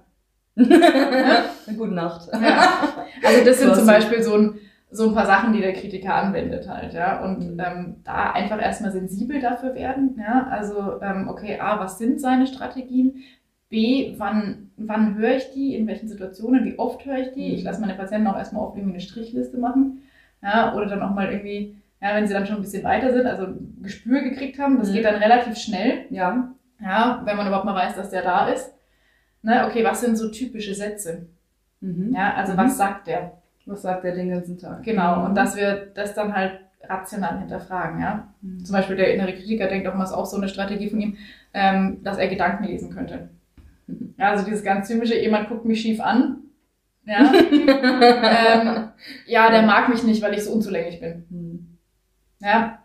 ja? 0.63 1.45
Eine 1.65 1.77
gute 1.77 1.93
Nacht. 1.93 2.29
Ja. 2.31 2.79
Also 3.23 3.43
das 3.43 3.59
sind 3.59 3.75
zum 3.75 3.87
Beispiel 3.87 4.21
so 4.21 4.35
ein 4.35 4.59
so 4.91 5.09
ein 5.09 5.15
paar 5.15 5.25
Sachen, 5.25 5.53
die 5.53 5.61
der 5.61 5.73
Kritiker 5.73 6.15
anwendet 6.15 6.67
halt, 6.69 6.93
ja. 6.93 7.23
Und 7.23 7.53
mhm. 7.53 7.59
ähm, 7.59 7.95
da 8.03 8.31
einfach 8.31 8.61
erstmal 8.61 8.91
sensibel 8.91 9.39
dafür 9.39 9.75
werden, 9.75 10.15
ja. 10.19 10.47
Also, 10.49 11.01
ähm, 11.01 11.27
okay, 11.27 11.59
A, 11.59 11.79
was 11.79 11.97
sind 11.97 12.21
seine 12.21 12.47
Strategien? 12.47 13.23
B, 13.69 14.13
wann, 14.17 14.71
wann 14.77 15.15
höre 15.15 15.35
ich 15.35 15.51
die, 15.51 15.75
in 15.75 15.87
welchen 15.87 16.07
Situationen, 16.07 16.65
wie 16.65 16.77
oft 16.77 17.05
höre 17.05 17.17
ich 17.17 17.33
die? 17.33 17.53
Ich 17.53 17.61
mhm. 17.61 17.65
lasse 17.65 17.81
meine 17.81 17.95
Patienten 17.95 18.27
auch 18.27 18.37
erstmal 18.37 18.63
oft 18.63 18.77
irgendwie 18.77 18.93
eine 18.93 19.01
Strichliste 19.01 19.57
machen. 19.57 20.03
Ja, 20.41 20.75
oder 20.75 20.85
dann 20.85 21.01
auch 21.01 21.13
mal 21.13 21.31
irgendwie, 21.31 21.75
ja, 22.01 22.15
wenn 22.15 22.27
sie 22.27 22.33
dann 22.33 22.45
schon 22.45 22.57
ein 22.57 22.61
bisschen 22.61 22.83
weiter 22.83 23.11
sind, 23.11 23.25
also 23.25 23.45
ein 23.47 23.79
Gespür 23.81 24.21
gekriegt 24.21 24.59
haben, 24.59 24.77
das 24.77 24.89
mhm. 24.91 24.93
geht 24.93 25.05
dann 25.05 25.15
relativ 25.15 25.57
schnell. 25.57 26.05
Ja. 26.09 26.51
Ja, 26.79 27.21
wenn 27.25 27.37
man 27.37 27.47
überhaupt 27.47 27.65
mal 27.65 27.75
weiß, 27.75 27.95
dass 27.95 28.09
der 28.09 28.21
da 28.21 28.49
ist. 28.49 28.73
Ne, 29.41 29.65
okay, 29.67 29.83
was 29.83 30.01
sind 30.01 30.17
so 30.17 30.29
typische 30.29 30.75
Sätze? 30.75 31.27
Mhm. 31.79 32.13
Ja, 32.13 32.33
also 32.33 32.53
mhm. 32.53 32.57
was 32.57 32.77
sagt 32.77 33.07
der? 33.07 33.41
Was 33.65 33.81
sagt 33.81 34.03
der 34.03 34.13
den 34.15 34.29
ganzen 34.29 34.57
Tag? 34.57 34.83
Genau, 34.83 35.25
und 35.25 35.31
mhm. 35.31 35.35
dass 35.35 35.55
wir 35.55 35.87
das 35.93 36.13
dann 36.13 36.35
halt 36.35 36.59
rational 36.87 37.39
hinterfragen, 37.39 37.99
ja. 37.99 38.33
Mhm. 38.41 38.63
Zum 38.63 38.73
Beispiel 38.73 38.95
der 38.95 39.13
innere 39.13 39.33
Kritiker 39.33 39.67
denkt 39.67 39.87
auch 39.87 39.95
mal, 39.95 40.03
ist 40.03 40.11
auch 40.11 40.25
so 40.25 40.37
eine 40.37 40.47
Strategie 40.47 40.89
von 40.89 41.01
ihm, 41.01 41.17
ähm, 41.53 42.03
dass 42.03 42.17
er 42.17 42.27
Gedanken 42.27 42.65
lesen 42.65 42.93
könnte. 42.93 43.29
Ja, 44.17 44.31
also 44.31 44.45
dieses 44.45 44.63
ganz 44.63 44.87
typische, 44.87 45.19
jemand 45.19 45.49
guckt 45.49 45.65
mich 45.65 45.81
schief 45.81 45.99
an. 45.99 46.37
Ja, 47.05 47.31
ähm, 47.51 48.89
ja 49.27 49.51
der 49.51 49.61
mag 49.61 49.89
mich 49.89 50.03
nicht, 50.03 50.21
weil 50.21 50.33
ich 50.33 50.43
so 50.43 50.51
unzulänglich 50.51 50.99
bin. 50.99 51.25
Mhm. 51.29 51.77
Ja, 52.39 52.79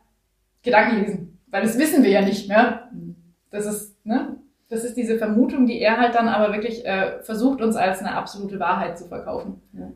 Gedanken 0.62 1.02
lesen, 1.02 1.38
weil 1.49 1.62
das 1.62 1.78
wissen 1.78 2.02
wir 2.02 2.10
ja 2.10 2.22
nicht 2.22 2.49
mehr. 2.49 2.88
Mhm. 2.92 3.16
Das 3.50 3.66
ist, 3.66 4.04
ne? 4.06 4.37
Das 4.68 4.84
ist 4.84 4.96
diese 4.96 5.18
Vermutung, 5.18 5.66
die 5.66 5.80
er 5.80 5.99
halt 5.99 6.14
dann 6.14 6.28
aber 6.28 6.54
wirklich 6.54 6.87
äh, 6.87 7.20
versucht, 7.22 7.60
uns 7.60 7.75
als 7.75 7.99
eine 7.99 8.14
absolute 8.14 8.60
Wahrheit 8.60 8.99
zu 8.99 9.08
verkaufen. 9.08 9.60
Ja. 9.72 9.90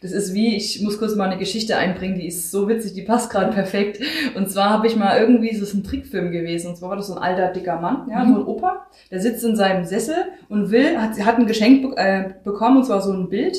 Das 0.00 0.12
ist 0.12 0.34
wie, 0.34 0.56
ich 0.56 0.82
muss 0.82 0.98
kurz 0.98 1.14
mal 1.14 1.30
eine 1.30 1.38
Geschichte 1.38 1.76
einbringen, 1.76 2.18
die 2.18 2.26
ist 2.26 2.50
so 2.50 2.68
witzig, 2.68 2.92
die 2.94 3.02
passt 3.02 3.30
gerade 3.30 3.52
perfekt. 3.52 4.00
Und 4.34 4.50
zwar 4.50 4.70
habe 4.70 4.86
ich 4.86 4.96
mal 4.96 5.18
irgendwie, 5.18 5.50
das 5.50 5.60
ist 5.60 5.74
ein 5.74 5.84
Trickfilm 5.84 6.30
gewesen, 6.30 6.68
und 6.68 6.76
zwar 6.76 6.90
war 6.90 6.96
das 6.96 7.06
so 7.06 7.14
ein 7.14 7.22
alter, 7.22 7.48
dicker 7.48 7.80
Mann, 7.80 8.08
ja, 8.10 8.24
mhm. 8.24 8.34
so 8.34 8.40
ein 8.40 8.46
Opa, 8.46 8.86
der 9.10 9.20
sitzt 9.20 9.44
in 9.44 9.56
seinem 9.56 9.84
Sessel 9.84 10.16
und 10.48 10.70
will, 10.70 10.98
hat, 10.98 11.18
hat 11.24 11.38
ein 11.38 11.46
Geschenk 11.46 11.96
äh, 11.96 12.34
bekommen, 12.44 12.78
und 12.78 12.84
zwar 12.84 13.00
so 13.00 13.12
ein 13.12 13.28
Bild, 13.28 13.56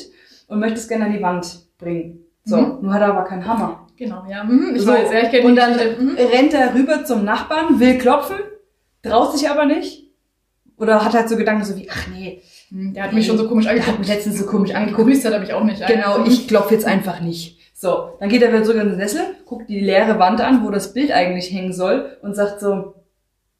und 0.48 0.60
möchte 0.60 0.78
es 0.78 0.88
gerne 0.88 1.06
an 1.06 1.12
die 1.12 1.22
Wand 1.22 1.66
bringen. 1.78 2.20
So, 2.44 2.58
mhm. 2.58 2.78
nur 2.82 2.94
hat 2.94 3.02
er 3.02 3.08
aber 3.08 3.24
keinen 3.24 3.46
Hammer. 3.46 3.88
Genau, 3.96 4.24
ja. 4.30 4.44
Mhm, 4.44 4.76
ich 4.76 4.82
so, 4.82 4.88
weiß, 4.88 5.12
ja, 5.12 5.22
ich 5.22 5.30
kenne 5.30 5.46
Und 5.46 5.56
dann 5.56 5.72
mhm. 5.72 6.16
rennt 6.16 6.54
er 6.54 6.74
rüber 6.74 7.04
zum 7.04 7.24
Nachbarn, 7.24 7.80
will 7.80 7.98
klopfen, 7.98 8.36
traut 9.02 9.36
sich 9.36 9.48
aber 9.50 9.66
nicht. 9.66 10.04
Oder 10.78 11.04
hat 11.04 11.14
halt 11.14 11.28
so 11.28 11.36
Gedanken 11.36 11.64
so 11.64 11.76
wie, 11.76 11.88
ach 11.90 12.06
nee, 12.08 12.42
der 12.70 13.04
hat 13.04 13.12
mich 13.12 13.26
schon 13.26 13.38
so 13.38 13.48
komisch 13.48 13.66
angeguckt. 13.66 13.88
Der 13.88 13.92
hat 13.94 14.00
mich 14.00 14.08
letztens 14.08 14.38
so 14.38 14.46
komisch 14.46 14.74
angeguckt. 14.74 15.08
Grüßt 15.08 15.24
hat 15.24 15.32
er 15.32 15.40
mich 15.40 15.52
auch 15.52 15.64
nicht. 15.64 15.86
Genau, 15.86 16.24
ich 16.24 16.48
klopfe 16.48 16.74
jetzt 16.74 16.86
einfach 16.86 17.20
nicht. 17.20 17.56
So, 17.74 18.16
dann 18.20 18.28
geht 18.28 18.42
er 18.42 18.48
wieder 18.48 18.64
zurück 18.64 18.80
in 18.80 18.88
den 18.88 18.98
Sessel, 18.98 19.20
guckt 19.44 19.68
die 19.68 19.80
leere 19.80 20.18
Wand 20.18 20.40
an, 20.40 20.64
wo 20.64 20.70
das 20.70 20.94
Bild 20.94 21.12
eigentlich 21.12 21.52
hängen 21.52 21.74
soll 21.74 22.16
und 22.22 22.34
sagt 22.34 22.58
so, 22.60 22.94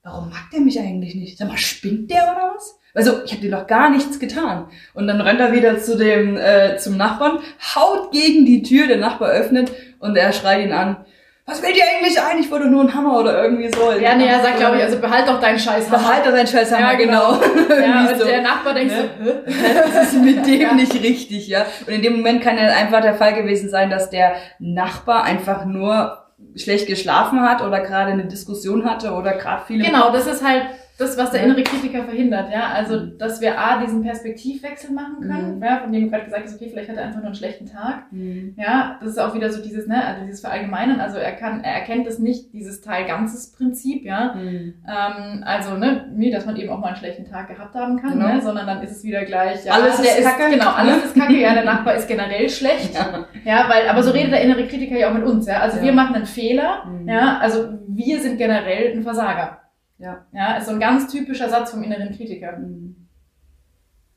warum 0.02 0.30
mag 0.30 0.50
der 0.52 0.60
mich 0.60 0.80
eigentlich 0.80 1.14
nicht? 1.14 1.36
Sag 1.36 1.48
mal, 1.48 1.58
spinnt 1.58 2.10
der 2.10 2.22
oder 2.22 2.54
was? 2.54 2.78
Also, 2.94 3.22
ich 3.24 3.32
habe 3.32 3.42
dir 3.42 3.50
doch 3.50 3.66
gar 3.66 3.90
nichts 3.90 4.18
getan. 4.18 4.68
Und 4.94 5.06
dann 5.06 5.20
rennt 5.20 5.40
er 5.40 5.52
wieder 5.52 5.78
zu 5.78 5.98
dem, 5.98 6.38
äh, 6.38 6.78
zum 6.78 6.96
Nachbarn, 6.96 7.40
haut 7.74 8.10
gegen 8.10 8.46
die 8.46 8.62
Tür, 8.62 8.86
der 8.86 8.96
Nachbar 8.96 9.28
öffnet 9.32 9.70
und 9.98 10.16
er 10.16 10.32
schreit 10.32 10.64
ihn 10.64 10.72
an, 10.72 11.04
was 11.48 11.62
will 11.62 11.72
dir 11.72 11.84
eigentlich 11.84 12.20
ein? 12.20 12.40
Ich 12.40 12.50
wollte 12.50 12.66
nur 12.66 12.80
einen 12.80 12.92
Hammer 12.92 13.20
oder 13.20 13.44
irgendwie 13.44 13.70
so. 13.72 13.92
Ja, 13.92 14.16
nee, 14.16 14.26
er 14.26 14.42
sagt, 14.42 14.56
glaube 14.58 14.78
ich, 14.78 14.82
also 14.82 14.98
behalt 14.98 15.28
doch 15.28 15.40
deinen 15.40 15.60
Scheiß 15.60 15.88
Hammer. 15.88 15.98
Behalt 15.98 16.26
doch 16.26 16.32
deinen 16.32 16.46
Scheiß 16.48 16.72
Hammer, 16.72 16.92
ja, 16.92 16.98
genau. 16.98 17.38
genau. 17.38 17.74
ja, 17.80 18.08
und 18.12 18.18
so. 18.18 18.26
der 18.26 18.42
Nachbar 18.42 18.74
denkt 18.74 18.92
ne? 18.92 19.44
so, 19.46 19.52
das 19.94 20.12
ist 20.12 20.22
mit 20.22 20.44
dem 20.44 20.60
ja. 20.60 20.74
nicht 20.74 21.00
richtig, 21.00 21.46
ja. 21.46 21.64
Und 21.86 21.92
in 21.92 22.02
dem 22.02 22.16
Moment 22.16 22.42
kann 22.42 22.58
ja 22.58 22.64
einfach 22.64 23.00
der 23.00 23.14
Fall 23.14 23.34
gewesen 23.34 23.70
sein, 23.70 23.90
dass 23.90 24.10
der 24.10 24.34
Nachbar 24.58 25.22
einfach 25.22 25.64
nur 25.64 26.24
schlecht 26.56 26.88
geschlafen 26.88 27.40
hat 27.40 27.62
oder 27.62 27.80
gerade 27.80 28.10
eine 28.10 28.24
Diskussion 28.24 28.84
hatte 28.84 29.12
oder 29.12 29.34
gerade 29.34 29.62
viele... 29.68 29.84
Genau, 29.84 30.10
das 30.10 30.26
ist 30.26 30.44
halt 30.44 30.64
das, 30.98 31.18
was 31.18 31.30
der 31.30 31.42
innere 31.42 31.62
Kritiker 31.62 32.04
verhindert, 32.04 32.50
ja. 32.50 32.70
Also, 32.72 33.00
mhm. 33.00 33.18
dass 33.18 33.40
wir 33.42 33.58
A, 33.58 33.82
diesen 33.82 34.02
Perspektivwechsel 34.02 34.92
machen 34.92 35.20
können, 35.20 35.56
mhm. 35.56 35.62
ja, 35.62 35.78
von 35.80 35.92
dem 35.92 36.04
du 36.04 36.10
gerade 36.10 36.24
gesagt 36.24 36.44
hast, 36.44 36.54
okay, 36.54 36.70
vielleicht 36.70 36.88
hat 36.88 36.96
er 36.96 37.04
einfach 37.04 37.18
nur 37.18 37.26
einen 37.26 37.34
schlechten 37.34 37.66
Tag. 37.66 38.10
Mhm. 38.12 38.54
Ja, 38.56 38.96
das 39.00 39.10
ist 39.10 39.18
auch 39.18 39.34
wieder 39.34 39.50
so 39.50 39.62
dieses, 39.62 39.86
ne, 39.86 40.02
also 40.02 40.24
dieses 40.24 40.40
Verallgemeinern. 40.40 41.00
Also 41.00 41.18
er 41.18 41.32
kann, 41.32 41.62
er 41.62 41.74
erkennt 41.74 42.06
das 42.06 42.18
nicht, 42.18 42.54
dieses 42.54 42.80
Teil-Ganzes-Prinzip, 42.80 44.04
ja. 44.04 44.34
Mhm. 44.34 44.74
Ähm, 44.88 45.44
also, 45.44 45.76
ne, 45.76 46.10
nie, 46.14 46.30
dass 46.30 46.46
man 46.46 46.56
eben 46.56 46.70
auch 46.70 46.78
mal 46.78 46.88
einen 46.88 46.96
schlechten 46.96 47.26
Tag 47.26 47.48
gehabt 47.48 47.74
haben 47.74 48.00
kann, 48.00 48.12
genau. 48.12 48.28
ne, 48.32 48.40
sondern 48.40 48.66
dann 48.66 48.82
ist 48.82 48.92
es 48.92 49.04
wieder 49.04 49.26
gleich, 49.26 49.66
ja, 49.66 49.74
alles 49.74 50.00
ist 50.00 50.22
Kacke. 50.22 50.50
genau, 50.50 50.70
alles 50.70 51.04
ist 51.04 51.14
Kacke, 51.14 51.38
ja, 51.38 51.52
der 51.52 51.64
Nachbar 51.66 51.94
ist 51.96 52.08
generell 52.08 52.48
schlecht. 52.48 52.94
Ja. 52.94 53.26
ja, 53.44 53.68
weil, 53.68 53.86
aber 53.88 54.02
so 54.02 54.12
redet 54.12 54.32
der 54.32 54.40
innere 54.40 54.66
Kritiker 54.66 54.96
ja 54.96 55.10
auch 55.10 55.14
mit 55.14 55.24
uns, 55.24 55.46
ja. 55.46 55.60
Also 55.60 55.76
ja. 55.76 55.82
wir 55.84 55.92
machen 55.92 56.14
einen 56.14 56.26
Fehler, 56.26 56.86
mhm. 56.86 57.06
ja, 57.06 57.38
also 57.38 57.68
wir 57.86 58.20
sind 58.20 58.38
generell 58.38 58.96
ein 58.96 59.02
Versager. 59.02 59.65
Ja. 59.98 60.26
Ja, 60.32 60.56
ist 60.56 60.66
so 60.66 60.72
ein 60.72 60.80
ganz 60.80 61.10
typischer 61.10 61.48
Satz 61.48 61.70
vom 61.70 61.82
inneren 61.82 62.14
Kritiker. 62.14 62.58
Mhm. 62.58 63.08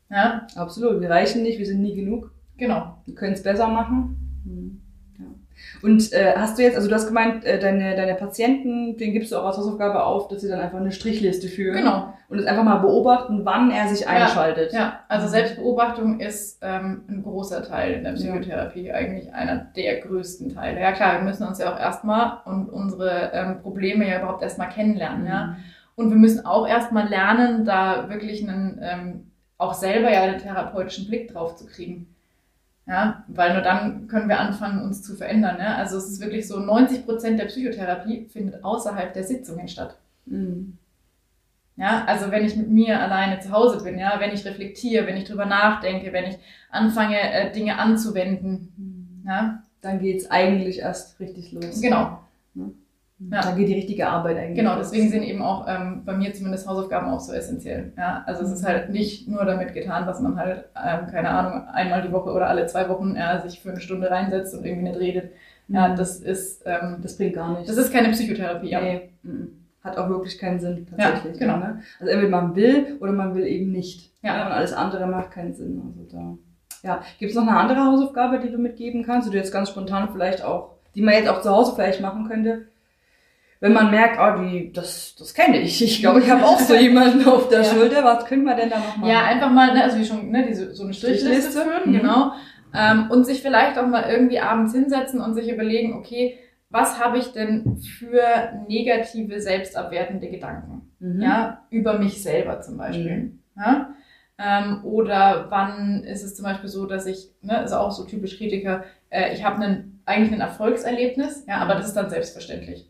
Ja. 0.10 0.48
Absolut. 0.56 1.02
Wir 1.02 1.10
reichen 1.10 1.44
nicht, 1.44 1.60
wir 1.60 1.66
sind 1.66 1.82
nie 1.82 1.96
genug. 1.96 2.32
Genau. 2.58 3.02
Wir 3.06 3.16
können 3.16 3.34
es 3.34 3.44
besser 3.44 3.68
machen. 3.68 4.29
Mhm. 5.82 5.90
Und 5.90 6.14
äh, 6.14 6.34
hast 6.36 6.58
du 6.58 6.64
jetzt, 6.64 6.76
also 6.76 6.88
du 6.88 6.96
hast 6.96 7.08
gemeint, 7.08 7.46
äh, 7.46 7.60
deine, 7.60 7.96
deine 7.96 8.16
Patienten, 8.16 8.98
den 8.98 9.14
gibst 9.14 9.32
du 9.32 9.38
auch 9.38 9.46
als 9.46 9.58
Hausaufgabe 9.58 10.04
auf, 10.04 10.28
dass 10.28 10.42
sie 10.42 10.48
dann 10.48 10.60
einfach 10.60 10.80
eine 10.80 10.92
Strichliste 10.92 11.48
führen. 11.48 11.78
Genau. 11.78 12.14
Und 12.30 12.40
es 12.40 12.46
einfach 12.46 12.64
mal 12.64 12.78
beobachten, 12.78 13.42
wann 13.44 13.72
er 13.72 13.88
sich 13.88 14.08
einschaltet. 14.08 14.72
Ja, 14.72 14.80
ja. 14.80 15.00
also 15.08 15.28
Selbstbeobachtung 15.28 16.20
ist 16.20 16.60
ähm, 16.62 17.04
ein 17.10 17.24
großer 17.24 17.64
Teil 17.64 17.94
in 17.94 18.04
der 18.04 18.12
Psychotherapie, 18.12 18.88
ja. 18.88 18.94
eigentlich 18.94 19.34
einer 19.34 19.68
der 19.76 20.00
größten 20.02 20.54
Teile. 20.54 20.80
Ja 20.80 20.92
klar, 20.92 21.16
wir 21.16 21.22
müssen 21.24 21.48
uns 21.48 21.60
ja 21.60 21.74
auch 21.74 21.80
erstmal 21.80 22.38
und 22.46 22.70
unsere 22.70 23.32
ähm, 23.34 23.62
Probleme 23.62 24.08
ja 24.08 24.20
überhaupt 24.20 24.44
erstmal 24.44 24.70
kennenlernen, 24.70 25.22
mhm. 25.22 25.28
ja. 25.28 25.56
Und 25.96 26.12
wir 26.12 26.18
müssen 26.18 26.46
auch 26.46 26.66
erstmal 26.66 27.10
lernen, 27.10 27.66
da 27.66 28.10
wirklich 28.10 28.48
einen, 28.48 28.80
ähm, 28.82 29.32
auch 29.58 29.74
selber 29.74 30.10
ja 30.10 30.22
einen 30.22 30.38
therapeutischen 30.38 31.08
Blick 31.08 31.34
drauf 31.34 31.58
zu 31.58 31.66
kriegen. 31.66 32.16
Ja, 32.90 33.24
weil 33.28 33.54
nur 33.54 33.62
dann 33.62 34.08
können 34.08 34.30
wir 34.30 34.40
anfangen, 34.40 34.82
uns 34.82 35.04
zu 35.04 35.16
verändern. 35.16 35.58
Ja? 35.60 35.76
Also 35.76 35.98
es 35.98 36.10
ist 36.10 36.22
wirklich 36.22 36.48
so, 36.48 36.60
90 36.60 37.06
Prozent 37.06 37.40
der 37.40 37.46
Psychotherapie 37.46 38.28
findet 38.34 38.64
außerhalb 38.64 39.14
der 39.14 39.24
Sitzungen 39.24 39.68
statt. 39.68 39.96
Mhm. 40.26 40.78
Ja, 41.76 42.04
also 42.06 42.32
wenn 42.32 42.44
ich 42.44 42.58
mit 42.58 42.70
mir 42.70 43.00
alleine 43.00 43.40
zu 43.40 43.52
Hause 43.52 43.84
bin, 43.84 44.00
ja, 44.00 44.20
wenn 44.20 44.34
ich 44.34 44.44
reflektiere, 44.44 45.08
wenn 45.08 45.16
ich 45.16 45.24
drüber 45.26 45.46
nachdenke, 45.46 46.12
wenn 46.12 46.26
ich 46.26 46.38
anfange, 46.72 47.18
äh, 47.20 47.54
Dinge 47.54 47.78
anzuwenden, 47.78 48.74
mhm. 48.76 49.30
ja. 49.30 49.64
Dann 49.82 50.00
geht's 50.00 50.30
eigentlich 50.30 50.80
erst 50.80 51.20
richtig 51.20 51.54
los. 51.54 51.82
Genau. 51.82 52.20
Ja. 52.56 52.64
Ja. 53.20 53.42
Da 53.42 53.52
geht 53.52 53.68
die 53.68 53.74
richtige 53.74 54.08
Arbeit 54.08 54.38
eigentlich. 54.38 54.58
Genau, 54.58 54.78
deswegen 54.78 55.10
sind 55.10 55.24
eben 55.24 55.42
auch 55.42 55.66
ähm, 55.68 56.04
bei 56.06 56.16
mir 56.16 56.34
zumindest 56.34 56.68
Hausaufgaben 56.68 57.10
auch 57.10 57.20
so 57.20 57.34
essentiell. 57.34 57.92
Ja, 57.98 58.24
also 58.26 58.46
es 58.46 58.52
ist 58.52 58.66
halt 58.66 58.90
nicht 58.90 59.28
nur 59.28 59.44
damit 59.44 59.74
getan, 59.74 60.08
dass 60.08 60.22
man 60.22 60.38
halt, 60.38 60.70
ähm, 60.76 61.08
keine 61.12 61.30
Ahnung, 61.30 61.68
einmal 61.68 62.02
die 62.02 62.14
Woche 62.14 62.32
oder 62.32 62.48
alle 62.48 62.66
zwei 62.68 62.88
Wochen 62.88 63.16
ja, 63.18 63.42
sich 63.42 63.60
für 63.60 63.72
eine 63.72 63.82
Stunde 63.82 64.10
reinsetzt 64.10 64.56
und 64.56 64.66
irgendwie 64.66 64.90
nicht 64.90 65.00
redet. 65.00 65.32
Ja, 65.68 65.90
mhm. 65.90 65.96
das 65.98 66.22
ist, 66.22 66.64
ähm, 66.66 66.98
das 67.02 67.18
bringt 67.18 67.36
gar 67.36 67.58
nichts. 67.58 67.68
Das 67.68 67.78
ist 67.78 67.92
keine 67.92 68.10
Psychotherapie. 68.10 68.70
Ja. 68.70 68.82
Nee. 68.82 69.10
Mhm. 69.24 69.50
Hat 69.84 69.98
auch 69.98 70.10
wirklich 70.10 70.38
keinen 70.38 70.60
Sinn 70.60 70.88
tatsächlich. 70.90 71.40
Ja, 71.40 71.40
genau. 71.40 71.58
Ne? 71.58 71.82
Also 72.00 72.12
entweder 72.12 72.32
man 72.32 72.56
will 72.56 72.98
oder 73.02 73.12
man 73.12 73.36
will 73.36 73.46
eben 73.46 73.72
nicht. 73.72 74.12
Ja. 74.22 74.38
ja. 74.38 74.46
Und 74.46 74.54
alles 74.54 74.74
andere 74.74 75.08
macht 75.08 75.32
keinen 75.32 75.54
Sinn. 75.54 75.82
Also 75.86 76.08
da. 76.10 76.38
Ja. 76.88 77.02
Gibt 77.18 77.32
es 77.32 77.36
noch 77.36 77.48
eine 77.48 77.58
andere 77.58 77.84
Hausaufgabe, 77.84 78.40
die 78.40 78.50
du 78.50 78.58
mitgeben 78.58 79.04
kannst, 79.04 79.28
die 79.28 79.32
du 79.32 79.38
jetzt 79.38 79.52
ganz 79.52 79.70
spontan 79.70 80.10
vielleicht 80.12 80.44
auch, 80.44 80.76
die 80.96 81.02
man 81.02 81.14
jetzt 81.14 81.30
auch 81.30 81.42
zu 81.42 81.50
Hause 81.50 81.74
vielleicht 81.76 82.02
machen 82.02 82.28
könnte? 82.28 82.68
Wenn 83.62 83.74
man 83.74 83.92
merkt, 83.92 84.18
oh, 84.20 84.42
die, 84.42 84.72
das, 84.72 85.16
das 85.16 85.34
kenne 85.34 85.60
ich. 85.60 85.84
Ich 85.84 86.00
glaube, 86.00 86.22
ich 86.22 86.30
habe 86.30 86.46
auch 86.46 86.60
so 86.60 86.74
jemanden 86.76 87.28
auf 87.28 87.50
der 87.50 87.62
ja. 87.62 87.66
Schulter. 87.66 88.04
Was 88.04 88.26
können 88.26 88.44
wir 88.44 88.56
denn 88.56 88.70
da 88.70 88.80
noch 88.80 88.98
machen? 88.98 89.10
Ja, 89.10 89.26
einfach 89.26 89.52
mal, 89.52 89.74
ne, 89.74 89.84
also 89.84 89.98
wie 89.98 90.06
schon, 90.06 90.32
ne, 90.32 90.46
diese, 90.48 90.74
so 90.74 90.84
eine 90.84 90.94
Strichliste, 90.94 91.28
Strichliste 91.28 91.62
führen, 91.62 91.92
mhm. 91.92 91.98
genau. 91.98 92.32
Ähm, 92.74 93.10
und 93.10 93.26
sich 93.26 93.42
vielleicht 93.42 93.78
auch 93.78 93.88
mal 93.88 94.10
irgendwie 94.10 94.40
abends 94.40 94.74
hinsetzen 94.74 95.20
und 95.20 95.34
sich 95.34 95.52
überlegen, 95.52 95.94
okay, 95.94 96.38
was 96.70 97.04
habe 97.04 97.18
ich 97.18 97.34
denn 97.34 97.78
für 97.78 98.24
negative, 98.68 99.42
selbstabwertende 99.42 100.30
Gedanken? 100.30 100.92
Mhm. 101.00 101.22
Ja, 101.22 101.66
über 101.70 101.98
mich 101.98 102.22
selber 102.22 102.62
zum 102.62 102.78
Beispiel. 102.78 103.18
Mhm. 103.18 103.40
Ja? 103.58 103.90
Ähm, 104.38 104.86
oder 104.86 105.48
wann 105.50 106.04
ist 106.06 106.24
es 106.24 106.36
zum 106.36 106.46
Beispiel 106.46 106.70
so, 106.70 106.86
dass 106.86 107.06
ich, 107.08 107.32
ne, 107.42 107.62
ist 107.64 107.74
auch 107.74 107.92
so 107.92 108.06
typisch 108.06 108.38
Kritiker, 108.38 108.86
äh, 109.10 109.34
ich 109.34 109.44
habe 109.44 109.62
einen, 109.62 110.02
eigentlich 110.06 110.32
ein 110.32 110.42
Erfolgserlebnis, 110.42 111.44
ja, 111.48 111.58
aber 111.58 111.76
das 111.76 111.88
ist 111.88 111.96
dann 111.96 112.10
selbstverständlich. 112.10 112.89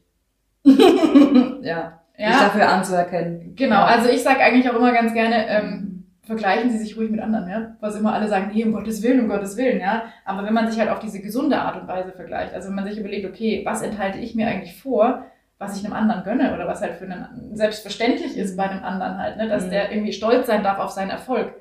Ja. 0.64 2.00
ja. 2.18 2.32
Sich 2.32 2.42
dafür 2.42 2.70
anzuerkennen. 2.70 3.56
Genau, 3.56 3.76
ja. 3.76 3.86
also 3.86 4.10
ich 4.10 4.24
sage 4.24 4.42
eigentlich 4.42 4.70
auch 4.70 4.76
immer 4.76 4.92
ganz 4.92 5.14
gerne, 5.14 5.48
ähm, 5.48 5.90
vergleichen 6.30 6.70
Sie 6.70 6.78
sich 6.78 6.96
ruhig 6.96 7.10
mit 7.10 7.22
anderen, 7.22 7.50
ja. 7.50 7.76
Was 7.80 7.96
immer 7.96 8.14
alle 8.14 8.28
sagen, 8.28 8.52
nee, 8.54 8.64
um 8.64 8.74
Gottes 8.74 9.02
Willen, 9.02 9.22
um 9.22 9.30
Gottes 9.30 9.58
Willen, 9.58 9.80
ja. 9.80 10.04
Aber 10.26 10.46
wenn 10.46 10.54
man 10.54 10.70
sich 10.70 10.80
halt 10.80 10.90
auf 10.90 11.00
diese 11.00 11.22
gesunde 11.22 11.60
Art 11.60 11.82
und 11.82 11.88
Weise 11.88 12.12
vergleicht, 12.12 12.54
also 12.54 12.68
wenn 12.68 12.76
man 12.76 12.86
sich 12.86 13.00
überlegt, 13.00 13.28
okay, 13.28 13.64
was 13.66 13.82
enthalte 13.82 14.20
ich 14.20 14.36
mir 14.36 14.48
eigentlich 14.48 14.80
vor, 14.80 15.26
was 15.58 15.78
ich 15.78 15.84
einem 15.84 15.94
anderen 15.94 16.24
gönne 16.24 16.54
oder 16.54 16.68
was 16.68 16.82
halt 16.82 16.94
für 16.94 17.06
einen 17.06 17.56
selbstverständlich 17.56 18.38
ist 18.38 18.56
bei 18.56 18.70
einem 18.70 18.84
anderen 18.84 19.18
halt, 19.18 19.38
ne, 19.38 19.48
dass 19.48 19.66
mhm. 19.66 19.72
der 19.72 19.92
irgendwie 19.92 20.14
stolz 20.14 20.48
sein 20.48 20.64
darf 20.64 20.80
auf 20.80 20.92
seinen 20.92 21.10
Erfolg. 21.10 21.54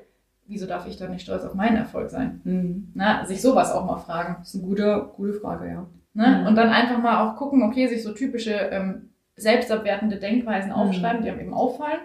wieso 0.47 0.65
darf 0.65 0.87
ich 0.87 0.97
dann 0.97 1.11
nicht 1.11 1.23
stolz 1.23 1.43
auf 1.43 1.53
meinen 1.53 1.77
Erfolg 1.77 2.09
sein? 2.09 2.41
Mhm. 2.43 2.91
Na, 2.95 3.25
sich 3.25 3.41
sowas 3.41 3.71
auch 3.71 3.85
mal 3.85 3.97
fragen. 3.97 4.37
Das 4.39 4.49
ist 4.49 4.55
eine 4.55 4.63
gute, 4.63 5.11
gute 5.15 5.33
Frage, 5.33 5.67
ja. 5.67 5.85
Ne? 6.19 6.39
Mhm. 6.41 6.47
Und 6.47 6.55
dann 6.55 6.69
einfach 6.69 6.97
mal 6.97 7.21
auch 7.25 7.35
gucken, 7.37 7.63
okay, 7.63 7.87
sich 7.87 8.03
so 8.03 8.11
typische 8.13 8.51
ähm, 8.53 9.09
selbstabwertende 9.37 10.17
Denkweisen 10.17 10.71
Mhm. 10.71 10.75
aufschreiben, 10.75 11.21
die 11.23 11.29
einem 11.29 11.39
eben 11.39 11.53
auffallen. 11.53 12.01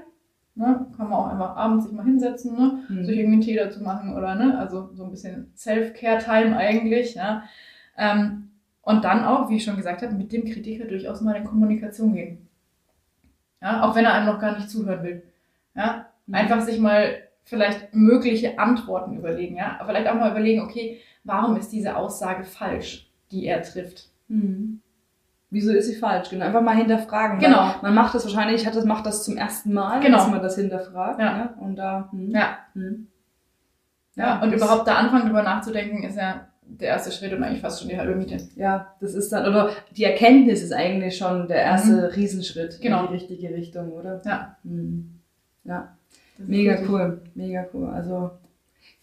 Ne? 0.54 0.86
Kann 0.96 1.08
man 1.10 1.18
auch 1.18 1.26
einfach 1.32 1.56
abends 1.56 1.84
sich 1.86 1.92
mal 1.94 2.04
hinsetzen, 2.04 2.56
ne? 2.56 2.84
Mhm. 2.88 3.04
sich 3.04 3.18
irgendwie 3.18 3.32
einen 3.32 3.42
Tee 3.42 3.56
dazu 3.56 3.82
machen 3.82 4.16
oder 4.16 4.36
ne, 4.36 4.56
also 4.56 4.88
so 4.94 5.02
ein 5.04 5.10
bisschen 5.10 5.50
Self-Care-Time 5.56 6.56
eigentlich, 6.56 7.16
ja. 7.16 7.42
Ähm, 7.98 8.50
und 8.82 9.02
dann 9.04 9.24
auch, 9.24 9.50
wie 9.50 9.56
ich 9.56 9.64
schon 9.64 9.76
gesagt 9.76 10.02
habe, 10.02 10.14
mit 10.14 10.32
dem 10.32 10.44
Kritiker 10.44 10.84
durchaus 10.84 11.20
mal 11.22 11.34
in 11.34 11.42
Kommunikation 11.44 12.14
gehen. 12.14 12.46
Ja, 13.60 13.82
auch 13.82 13.96
wenn 13.96 14.04
er 14.04 14.14
einem 14.14 14.26
noch 14.26 14.38
gar 14.38 14.54
nicht 14.54 14.70
zuhören 14.70 15.02
will. 15.02 15.22
Ja, 15.74 16.06
Mhm. 16.26 16.34
einfach 16.34 16.60
sich 16.60 16.78
mal 16.78 17.16
vielleicht 17.42 17.92
mögliche 17.94 18.58
Antworten 18.58 19.16
überlegen, 19.16 19.56
ja. 19.56 19.80
Vielleicht 19.84 20.06
auch 20.06 20.14
mal 20.14 20.30
überlegen, 20.30 20.62
okay, 20.62 21.00
warum 21.24 21.56
ist 21.56 21.72
diese 21.72 21.96
Aussage 21.96 22.44
falsch, 22.44 23.10
die 23.34 23.46
er 23.46 23.62
trifft? 23.62 24.08
Mhm. 24.28 24.80
Wieso 25.50 25.72
ist 25.72 25.86
sie 25.86 25.94
falsch? 25.94 26.30
Genau, 26.30 26.46
einfach 26.46 26.62
mal 26.62 26.74
hinterfragen. 26.76 27.38
Genau. 27.38 27.74
Man 27.82 27.94
macht 27.94 28.14
das 28.14 28.24
wahrscheinlich, 28.24 28.66
hat 28.66 28.74
das, 28.74 28.84
macht 28.84 29.06
das 29.06 29.22
zum 29.24 29.36
ersten 29.36 29.72
Mal, 29.72 30.00
Genau. 30.00 30.18
dass 30.18 30.28
man 30.28 30.42
das 30.42 30.56
hinterfragt. 30.56 31.20
Ja. 31.20 31.36
ne? 31.36 31.54
Und 31.60 31.76
da. 31.76 32.08
hm. 32.10 32.30
Ja. 32.30 32.58
Hm. 32.74 33.06
Ja, 34.16 34.40
und 34.42 34.52
das- 34.52 34.60
überhaupt 34.60 34.86
da 34.88 34.94
anfangen, 34.96 35.26
drüber 35.26 35.42
nachzudenken, 35.42 36.02
ist 36.04 36.16
ja 36.16 36.48
der 36.66 36.88
erste 36.88 37.12
Schritt 37.12 37.32
und 37.32 37.42
eigentlich 37.44 37.60
fast 37.60 37.80
schon 37.80 37.88
die 37.90 37.98
halbe 37.98 38.14
Miete. 38.16 38.38
Ja, 38.56 38.94
das 39.00 39.14
ist 39.14 39.30
dann, 39.32 39.46
oder 39.46 39.70
die 39.96 40.04
Erkenntnis 40.04 40.62
ist 40.62 40.72
eigentlich 40.72 41.16
schon 41.16 41.46
der 41.46 41.58
erste 41.58 42.14
Riesenschritt 42.16 42.78
Mhm. 42.78 42.82
Genau. 42.82 43.00
in 43.02 43.08
die 43.08 43.14
richtige 43.14 43.54
Richtung, 43.54 43.92
oder? 43.92 44.22
Ja. 44.24 44.56
Hm. 44.64 45.20
Ja, 45.64 45.96
mega 46.38 46.78
cool, 46.88 47.20
mega 47.34 47.66
cool. 47.74 47.88
Also 47.90 48.30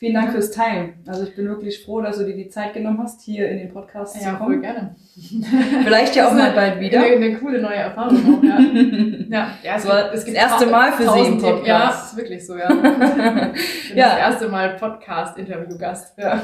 vielen 0.02 0.16
Dank 0.16 0.32
fürs 0.32 0.50
Teilen. 0.50 0.94
Also 1.06 1.26
ich 1.26 1.36
bin 1.36 1.48
wirklich 1.48 1.86
froh, 1.86 2.02
dass 2.02 2.18
du 2.18 2.26
dir 2.26 2.36
die 2.36 2.50
Zeit 2.50 2.74
genommen 2.74 3.00
hast, 3.04 3.22
hier 3.22 3.48
in 3.50 3.60
den 3.60 3.72
Podcast 3.72 4.16
zu 4.20 4.24
Ja, 4.26 4.32
voll 4.36 4.48
kommen. 4.48 4.62
gerne. 4.64 4.96
Vielleicht 5.84 6.16
ja 6.16 6.28
auch 6.28 6.34
mal 6.34 6.52
bald 6.54 6.80
wieder. 6.80 7.04
Eine, 7.04 7.16
eine 7.18 7.38
coole 7.38 7.62
neue 7.62 7.76
Erfahrung 7.76 8.18
auch, 8.40 8.44
ja. 8.44 8.58
Ja, 9.30 9.48
ja 9.64 9.74
Das 9.76 9.88
war 9.88 10.10
das 10.12 10.24
erste 10.26 10.66
Mal 10.66 10.92
für 10.94 11.04
Sie 11.04 11.20
im 11.20 11.38
Themen. 11.38 11.64
Ja, 11.66 11.78
Podcast. 11.82 12.02
das 12.02 12.12
ist 12.14 12.18
wirklich 12.18 12.48
so, 12.48 12.58
ja. 12.58 12.68
Ja. 13.96 14.10
das 14.10 14.18
erste 14.18 14.48
Mal 14.50 14.70
Podcast-Interview-Gast. 14.78 16.18
Ja. 16.18 16.42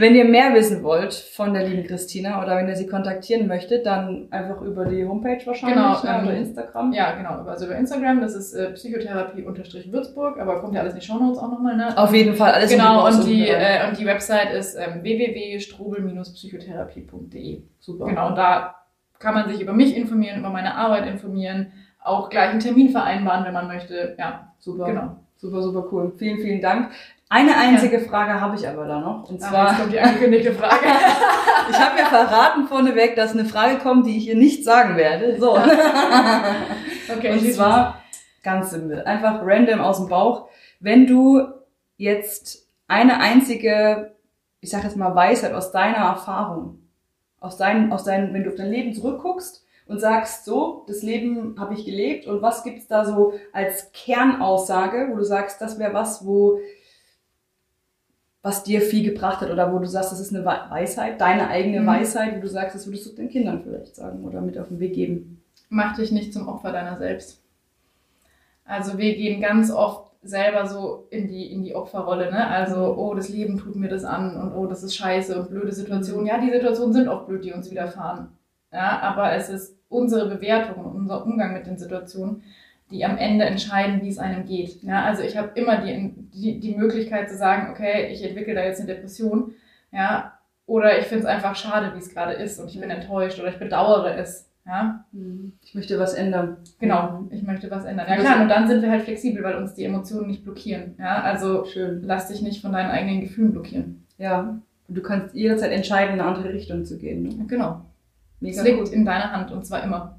Wenn 0.00 0.14
ihr 0.16 0.24
mehr 0.24 0.52
wissen 0.54 0.82
wollt 0.82 1.14
von 1.14 1.54
der 1.54 1.68
lieben 1.68 1.86
Christina 1.86 2.42
oder 2.42 2.56
wenn 2.56 2.66
ihr 2.68 2.74
sie 2.74 2.88
kontaktieren 2.88 3.46
möchtet, 3.46 3.86
dann 3.86 4.26
einfach 4.32 4.60
über 4.62 4.84
die 4.86 5.04
Homepage 5.06 5.38
wahrscheinlich 5.44 5.76
Genau, 5.76 6.02
ne, 6.02 6.18
ähm, 6.18 6.26
oder 6.26 6.36
Instagram. 6.36 6.92
ja, 6.92 7.12
genau. 7.12 7.44
Also 7.48 7.66
über 7.66 7.76
Instagram, 7.76 8.20
das 8.20 8.34
ist 8.34 8.52
äh, 8.54 8.70
Psychotherapie-Würzburg, 8.72 10.40
aber 10.40 10.60
kommt 10.60 10.74
ja 10.74 10.80
alles 10.80 10.94
in 10.94 11.00
die 11.00 11.06
Shownotes 11.06 11.38
auch 11.38 11.50
nochmal, 11.50 11.76
ne? 11.76 11.96
Auf 11.96 12.12
jeden 12.14 12.34
Fall 12.34 12.52
alles 12.66 12.76
Genau, 12.76 13.06
und 13.06 13.26
die, 13.26 13.50
rein. 13.50 13.86
äh, 13.86 13.88
und 13.88 13.98
die 13.98 14.06
Website 14.06 14.52
ist 14.52 14.76
ähm, 14.76 15.02
www.strobel-psychotherapie.de. 15.02 17.62
super. 17.80 18.06
Genau, 18.06 18.28
und 18.28 18.36
da 18.36 18.74
kann 19.18 19.34
man 19.34 19.48
sich 19.48 19.60
über 19.60 19.72
mich 19.72 19.96
informieren, 19.96 20.40
über 20.40 20.50
meine 20.50 20.74
Arbeit 20.74 21.06
informieren, 21.06 21.72
auch 22.02 22.28
gleich 22.28 22.50
einen 22.50 22.60
Termin 22.60 22.90
vereinbaren, 22.90 23.44
wenn 23.44 23.54
man 23.54 23.66
möchte. 23.68 24.14
Ja, 24.18 24.52
Super. 24.58 24.86
genau. 24.86 25.16
Super, 25.36 25.62
super 25.62 25.84
cool. 25.92 26.12
Vielen, 26.16 26.38
vielen 26.38 26.60
Dank. 26.60 26.90
Eine 27.28 27.56
einzige 27.56 28.00
Frage 28.00 28.40
habe 28.40 28.56
ich 28.56 28.66
aber 28.68 28.86
da 28.86 29.00
noch. 29.00 29.28
Und 29.28 29.42
Ah, 29.42 29.48
zwar, 29.48 29.68
jetzt 29.70 29.80
kommt 29.80 29.92
die 29.92 30.00
angekündigte 30.00 30.52
Frage. 30.52 30.84
ich 31.70 31.78
habe 31.78 31.98
ja 31.98 32.04
verraten 32.06 32.66
vorneweg, 32.66 33.16
dass 33.16 33.32
eine 33.32 33.44
Frage 33.44 33.78
kommt, 33.78 34.06
die 34.06 34.16
ich 34.16 34.28
ihr 34.28 34.36
nicht 34.36 34.64
sagen 34.64 34.96
werde. 34.96 35.38
So. 35.40 35.58
Okay, 37.16 37.32
Und 37.32 37.52
zwar 37.52 38.02
ganz 38.42 38.70
simpel, 38.70 39.02
einfach 39.04 39.40
random 39.42 39.80
aus 39.80 39.98
dem 39.98 40.08
Bauch. 40.08 40.48
Wenn 40.80 41.06
du 41.06 41.42
jetzt 41.96 42.68
eine 42.88 43.20
einzige, 43.20 44.14
ich 44.60 44.70
sag 44.70 44.84
jetzt 44.84 44.96
mal 44.96 45.14
Weisheit 45.14 45.52
aus 45.52 45.72
deiner 45.72 45.98
Erfahrung, 45.98 46.78
aus 47.40 47.56
deinem, 47.56 47.92
aus 47.92 48.04
deinem, 48.04 48.32
wenn 48.34 48.44
du 48.44 48.50
auf 48.50 48.56
dein 48.56 48.70
Leben 48.70 48.94
zurückguckst 48.94 49.64
und 49.86 50.00
sagst, 50.00 50.44
so, 50.44 50.84
das 50.88 51.02
Leben 51.02 51.56
habe 51.58 51.74
ich 51.74 51.84
gelebt 51.84 52.26
und 52.26 52.40
was 52.42 52.64
gibt's 52.64 52.86
da 52.86 53.04
so 53.04 53.34
als 53.52 53.92
Kernaussage, 53.92 55.08
wo 55.10 55.16
du 55.16 55.24
sagst, 55.24 55.60
das 55.60 55.78
wäre 55.78 55.92
was, 55.94 56.24
wo 56.26 56.58
was 58.42 58.62
dir 58.62 58.82
viel 58.82 59.02
gebracht 59.10 59.40
hat 59.40 59.50
oder 59.50 59.72
wo 59.72 59.78
du 59.78 59.86
sagst, 59.86 60.12
das 60.12 60.20
ist 60.20 60.34
eine 60.34 60.44
Wei- 60.44 60.68
Weisheit, 60.68 61.18
deine 61.18 61.48
eigene 61.48 61.80
Mhm. 61.80 61.86
Weisheit, 61.86 62.36
wo 62.36 62.40
du 62.40 62.48
sagst, 62.48 62.74
das 62.74 62.86
würdest 62.86 63.06
du 63.06 63.14
den 63.14 63.30
Kindern 63.30 63.62
vielleicht 63.62 63.96
sagen 63.96 64.22
oder 64.24 64.42
mit 64.42 64.58
auf 64.58 64.68
den 64.68 64.80
Weg 64.80 64.92
geben. 64.94 65.42
Mach 65.70 65.96
dich 65.96 66.12
nicht 66.12 66.34
zum 66.34 66.46
Opfer 66.46 66.70
deiner 66.70 66.98
selbst. 66.98 67.42
Also 68.66 68.98
wir 68.98 69.14
gehen 69.14 69.40
ganz 69.40 69.70
oft 69.70 70.03
selber 70.24 70.66
so 70.66 71.06
in 71.10 71.28
die, 71.28 71.52
in 71.52 71.62
die 71.62 71.74
Opferrolle, 71.74 72.30
ne? 72.30 72.46
Also, 72.48 72.96
oh, 72.96 73.14
das 73.14 73.28
Leben 73.28 73.58
tut 73.58 73.76
mir 73.76 73.88
das 73.88 74.04
an 74.04 74.36
und 74.36 74.54
oh, 74.54 74.66
das 74.66 74.82
ist 74.82 74.96
scheiße 74.96 75.38
und 75.38 75.50
blöde 75.50 75.72
Situationen. 75.72 76.26
Ja, 76.26 76.38
die 76.38 76.50
Situationen 76.50 76.92
sind 76.92 77.08
auch 77.08 77.26
blöd, 77.26 77.44
die 77.44 77.52
uns 77.52 77.70
widerfahren. 77.70 78.28
Ja, 78.72 79.00
aber 79.00 79.32
es 79.32 79.48
ist 79.48 79.78
unsere 79.88 80.28
Bewertung 80.28 80.84
und 80.84 80.96
unser 80.96 81.24
Umgang 81.24 81.52
mit 81.52 81.66
den 81.66 81.78
Situationen, 81.78 82.42
die 82.90 83.04
am 83.04 83.16
Ende 83.18 83.44
entscheiden, 83.44 84.02
wie 84.02 84.08
es 84.08 84.18
einem 84.18 84.46
geht. 84.46 84.82
Ja, 84.82 85.04
also 85.04 85.22
ich 85.22 85.36
habe 85.36 85.50
immer 85.54 85.78
die, 85.78 86.12
die, 86.32 86.60
die 86.60 86.74
Möglichkeit 86.74 87.28
zu 87.28 87.36
sagen, 87.36 87.70
okay, 87.70 88.08
ich 88.12 88.22
entwickle 88.24 88.54
da 88.54 88.64
jetzt 88.64 88.80
eine 88.80 88.92
Depression, 88.92 89.54
ja, 89.92 90.38
oder 90.66 90.98
ich 90.98 91.06
finde 91.06 91.24
es 91.24 91.28
einfach 91.28 91.56
schade, 91.56 91.94
wie 91.94 91.98
es 91.98 92.10
gerade 92.10 92.32
ist 92.32 92.58
und 92.58 92.70
ich 92.70 92.80
bin 92.80 92.90
enttäuscht 92.90 93.38
oder 93.38 93.48
ich 93.48 93.58
bedauere 93.58 94.16
es. 94.16 94.50
Ja, 94.66 95.04
Ich 95.62 95.74
möchte 95.74 95.98
was 95.98 96.14
ändern. 96.14 96.56
Genau, 96.80 97.26
ich 97.30 97.42
möchte 97.42 97.70
was 97.70 97.84
ändern. 97.84 98.06
Ja 98.08 98.16
Das- 98.16 98.24
klar, 98.24 98.40
und 98.42 98.48
dann 98.48 98.66
sind 98.66 98.80
wir 98.82 98.90
halt 98.90 99.02
flexibel, 99.02 99.42
weil 99.44 99.56
uns 99.56 99.74
die 99.74 99.84
Emotionen 99.84 100.26
nicht 100.28 100.42
blockieren. 100.42 100.94
Ja, 100.98 101.20
also 101.22 101.66
Schön. 101.66 102.02
lass 102.02 102.28
dich 102.28 102.40
nicht 102.40 102.62
von 102.62 102.72
deinen 102.72 102.90
eigenen 102.90 103.20
Gefühlen 103.20 103.52
blockieren. 103.52 104.06
Ja. 104.16 104.58
Und 104.88 104.94
du 104.96 105.02
kannst 105.02 105.34
jederzeit 105.34 105.70
entscheiden, 105.72 106.14
in 106.14 106.20
eine 106.20 106.28
andere 106.34 106.52
Richtung 106.52 106.84
zu 106.84 106.96
gehen. 106.98 107.22
Ne? 107.24 107.44
Genau. 107.46 107.82
Mega 108.40 108.58
Es 108.60 108.64
liegt 108.66 108.78
cool. 108.80 108.88
in 108.88 109.04
deiner 109.04 109.32
Hand 109.32 109.50
und 109.52 109.64
zwar 109.66 109.82
immer. 109.84 110.18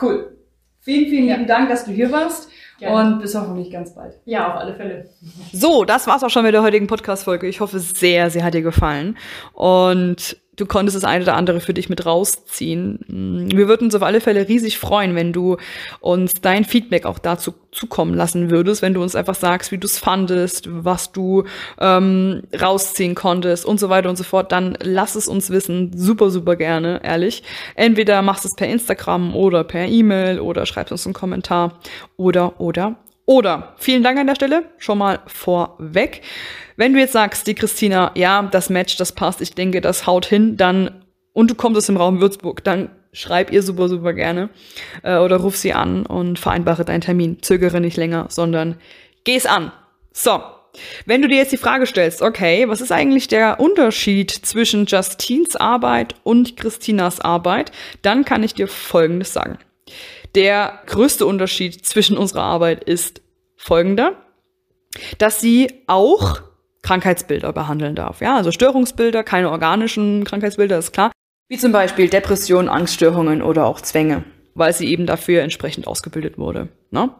Cool. 0.00 0.36
Vielen, 0.80 1.08
vielen 1.08 1.26
Ja. 1.26 1.34
lieben 1.36 1.46
Dank, 1.46 1.68
dass 1.68 1.84
du 1.84 1.92
hier 1.92 2.10
warst. 2.12 2.50
Gerne. 2.78 3.14
Und 3.14 3.20
bis 3.20 3.34
hoffentlich 3.34 3.70
ganz 3.70 3.94
bald. 3.94 4.18
Ja, 4.24 4.48
auf 4.52 4.60
alle 4.60 4.74
Fälle. 4.74 5.08
So, 5.52 5.84
das 5.84 6.06
war's 6.06 6.22
auch 6.24 6.28
schon 6.30 6.42
mit 6.44 6.52
der 6.52 6.62
heutigen 6.62 6.86
Podcast-Folge. 6.88 7.46
Ich 7.46 7.60
hoffe 7.60 7.78
sehr, 7.78 8.28
sie 8.30 8.42
hat 8.42 8.52
dir 8.54 8.62
gefallen. 8.62 9.16
Und 9.52 10.36
du 10.56 10.66
konntest 10.66 10.96
das 10.96 11.04
eine 11.04 11.24
oder 11.24 11.34
andere 11.34 11.60
für 11.60 11.74
dich 11.74 11.88
mit 11.88 12.06
rausziehen. 12.06 13.00
Mm, 13.06 13.50
Wir 13.50 13.68
würden 13.68 13.84
uns 13.84 13.94
auf 13.94 14.02
alle 14.02 14.20
Fälle 14.20 14.48
riesig 14.48 14.78
freuen, 14.78 15.14
wenn 15.14 15.32
du 15.32 15.56
uns 16.00 16.34
dein 16.34 16.64
Feedback 16.64 17.06
auch 17.06 17.18
dazu 17.18 17.54
zukommen 17.72 18.14
lassen 18.14 18.50
würdest, 18.50 18.82
wenn 18.82 18.94
du 18.94 19.02
uns 19.02 19.16
einfach 19.16 19.34
sagst, 19.34 19.72
wie 19.72 19.78
du 19.78 19.86
es 19.86 19.98
fandest, 19.98 20.68
was 20.70 21.12
du 21.12 21.44
ähm, 21.80 22.42
rausziehen 22.60 23.14
konntest 23.14 23.66
und 23.66 23.80
so 23.80 23.88
weiter 23.88 24.08
und 24.08 24.16
so 24.16 24.24
fort, 24.24 24.52
dann 24.52 24.78
lass 24.80 25.16
es 25.16 25.28
uns 25.28 25.50
wissen. 25.50 25.90
Super, 25.96 26.30
super 26.30 26.56
gerne, 26.56 27.00
ehrlich. 27.02 27.42
Entweder 27.74 28.22
machst 28.22 28.44
es 28.44 28.54
per 28.54 28.68
Instagram 28.68 29.34
oder 29.34 29.64
per 29.64 29.86
E-Mail 29.86 30.38
oder 30.38 30.66
schreibst 30.66 30.92
uns 30.92 31.06
einen 31.06 31.14
Kommentar 31.14 31.80
oder, 32.16 32.60
oder, 32.60 32.96
oder. 33.26 33.74
Vielen 33.76 34.02
Dank 34.02 34.18
an 34.18 34.26
der 34.26 34.34
Stelle 34.34 34.64
schon 34.78 34.98
mal 34.98 35.20
vorweg. 35.26 36.22
Wenn 36.76 36.92
du 36.92 36.98
jetzt 36.98 37.12
sagst, 37.12 37.46
die 37.46 37.54
Christina, 37.54 38.10
ja, 38.14 38.42
das 38.50 38.70
Match, 38.70 38.96
das 38.96 39.12
passt, 39.12 39.40
ich 39.40 39.54
denke, 39.54 39.80
das 39.80 40.06
haut 40.06 40.26
hin, 40.26 40.56
dann 40.56 41.04
und 41.32 41.50
du 41.50 41.54
kommst 41.54 41.78
aus 41.78 41.86
dem 41.86 41.96
Raum 41.96 42.20
Würzburg, 42.20 42.62
dann 42.64 42.90
schreib 43.12 43.52
ihr 43.52 43.62
super, 43.62 43.88
super 43.88 44.12
gerne 44.12 44.50
äh, 45.02 45.18
oder 45.18 45.36
ruf 45.36 45.56
sie 45.56 45.72
an 45.72 46.06
und 46.06 46.38
vereinbare 46.38 46.84
deinen 46.84 47.00
Termin. 47.00 47.42
Zögere 47.42 47.80
nicht 47.80 47.96
länger, 47.96 48.26
sondern 48.28 48.76
geh's 49.24 49.46
an. 49.46 49.72
So, 50.12 50.40
wenn 51.06 51.22
du 51.22 51.28
dir 51.28 51.38
jetzt 51.38 51.52
die 51.52 51.56
Frage 51.56 51.86
stellst, 51.86 52.22
okay, 52.22 52.68
was 52.68 52.80
ist 52.80 52.92
eigentlich 52.92 53.28
der 53.28 53.60
Unterschied 53.60 54.30
zwischen 54.30 54.86
Justines 54.86 55.56
Arbeit 55.56 56.14
und 56.22 56.56
Christinas 56.56 57.20
Arbeit, 57.20 57.72
dann 58.02 58.24
kann 58.24 58.42
ich 58.42 58.54
dir 58.54 58.68
Folgendes 58.68 59.32
sagen. 59.32 59.58
Der 60.34 60.80
größte 60.86 61.26
Unterschied 61.26 61.86
zwischen 61.86 62.16
unserer 62.16 62.42
Arbeit 62.42 62.84
ist 62.84 63.22
folgender, 63.56 64.14
dass 65.18 65.40
sie 65.40 65.82
auch 65.86 66.42
Krankheitsbilder 66.82 67.52
behandeln 67.52 67.94
darf. 67.94 68.20
Ja, 68.20 68.36
also 68.36 68.50
Störungsbilder, 68.50 69.22
keine 69.22 69.50
organischen 69.50 70.24
Krankheitsbilder, 70.24 70.78
ist 70.78 70.92
klar. 70.92 71.12
Wie 71.48 71.58
zum 71.58 71.72
Beispiel 71.72 72.08
Depressionen, 72.08 72.68
Angststörungen 72.68 73.42
oder 73.42 73.66
auch 73.66 73.80
Zwänge, 73.80 74.24
weil 74.54 74.72
sie 74.72 74.88
eben 74.88 75.06
dafür 75.06 75.42
entsprechend 75.42 75.86
ausgebildet 75.86 76.36
wurde. 76.36 76.68
Ne? 76.90 77.10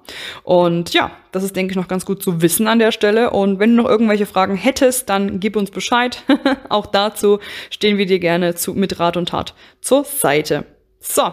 Und 0.42 0.92
ja, 0.92 1.12
das 1.30 1.44
ist, 1.44 1.54
denke 1.56 1.72
ich, 1.72 1.76
noch 1.76 1.88
ganz 1.88 2.04
gut 2.04 2.22
zu 2.22 2.42
wissen 2.42 2.66
an 2.66 2.78
der 2.78 2.90
Stelle. 2.90 3.30
Und 3.30 3.58
wenn 3.58 3.76
du 3.76 3.82
noch 3.82 3.88
irgendwelche 3.88 4.26
Fragen 4.26 4.56
hättest, 4.56 5.08
dann 5.08 5.40
gib 5.40 5.56
uns 5.56 5.70
Bescheid. 5.70 6.22
auch 6.68 6.86
dazu 6.86 7.38
stehen 7.70 7.96
wir 7.96 8.06
dir 8.06 8.18
gerne 8.18 8.54
zu, 8.54 8.74
mit 8.74 8.98
Rat 8.98 9.16
und 9.16 9.28
Tat 9.28 9.54
zur 9.80 10.04
Seite. 10.04 10.64
So, 11.06 11.30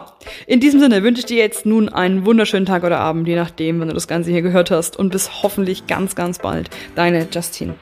in 0.47 0.60
diesem 0.60 0.81
Sinne 0.81 1.01
wünsche 1.01 1.21
ich 1.21 1.25
dir 1.27 1.38
jetzt 1.38 1.65
nun 1.65 1.88
einen 1.88 2.25
wunderschönen 2.25 2.65
Tag 2.65 2.84
oder 2.84 2.99
Abend, 2.99 3.25
je 3.27 3.38
nachdem, 3.38 3.79
wenn 3.79 3.88
du 3.88 3.93
das 3.93 4.07
Ganze 4.07 4.29
hier 4.29 4.41
gehört 4.41 4.69
hast. 4.69 4.97
Und 4.97 5.12
bis 5.12 5.43
hoffentlich 5.43 5.88
ganz, 5.88 6.13
ganz 6.13 6.39
bald. 6.39 6.69
Deine 6.95 7.25
Justine. 7.31 7.75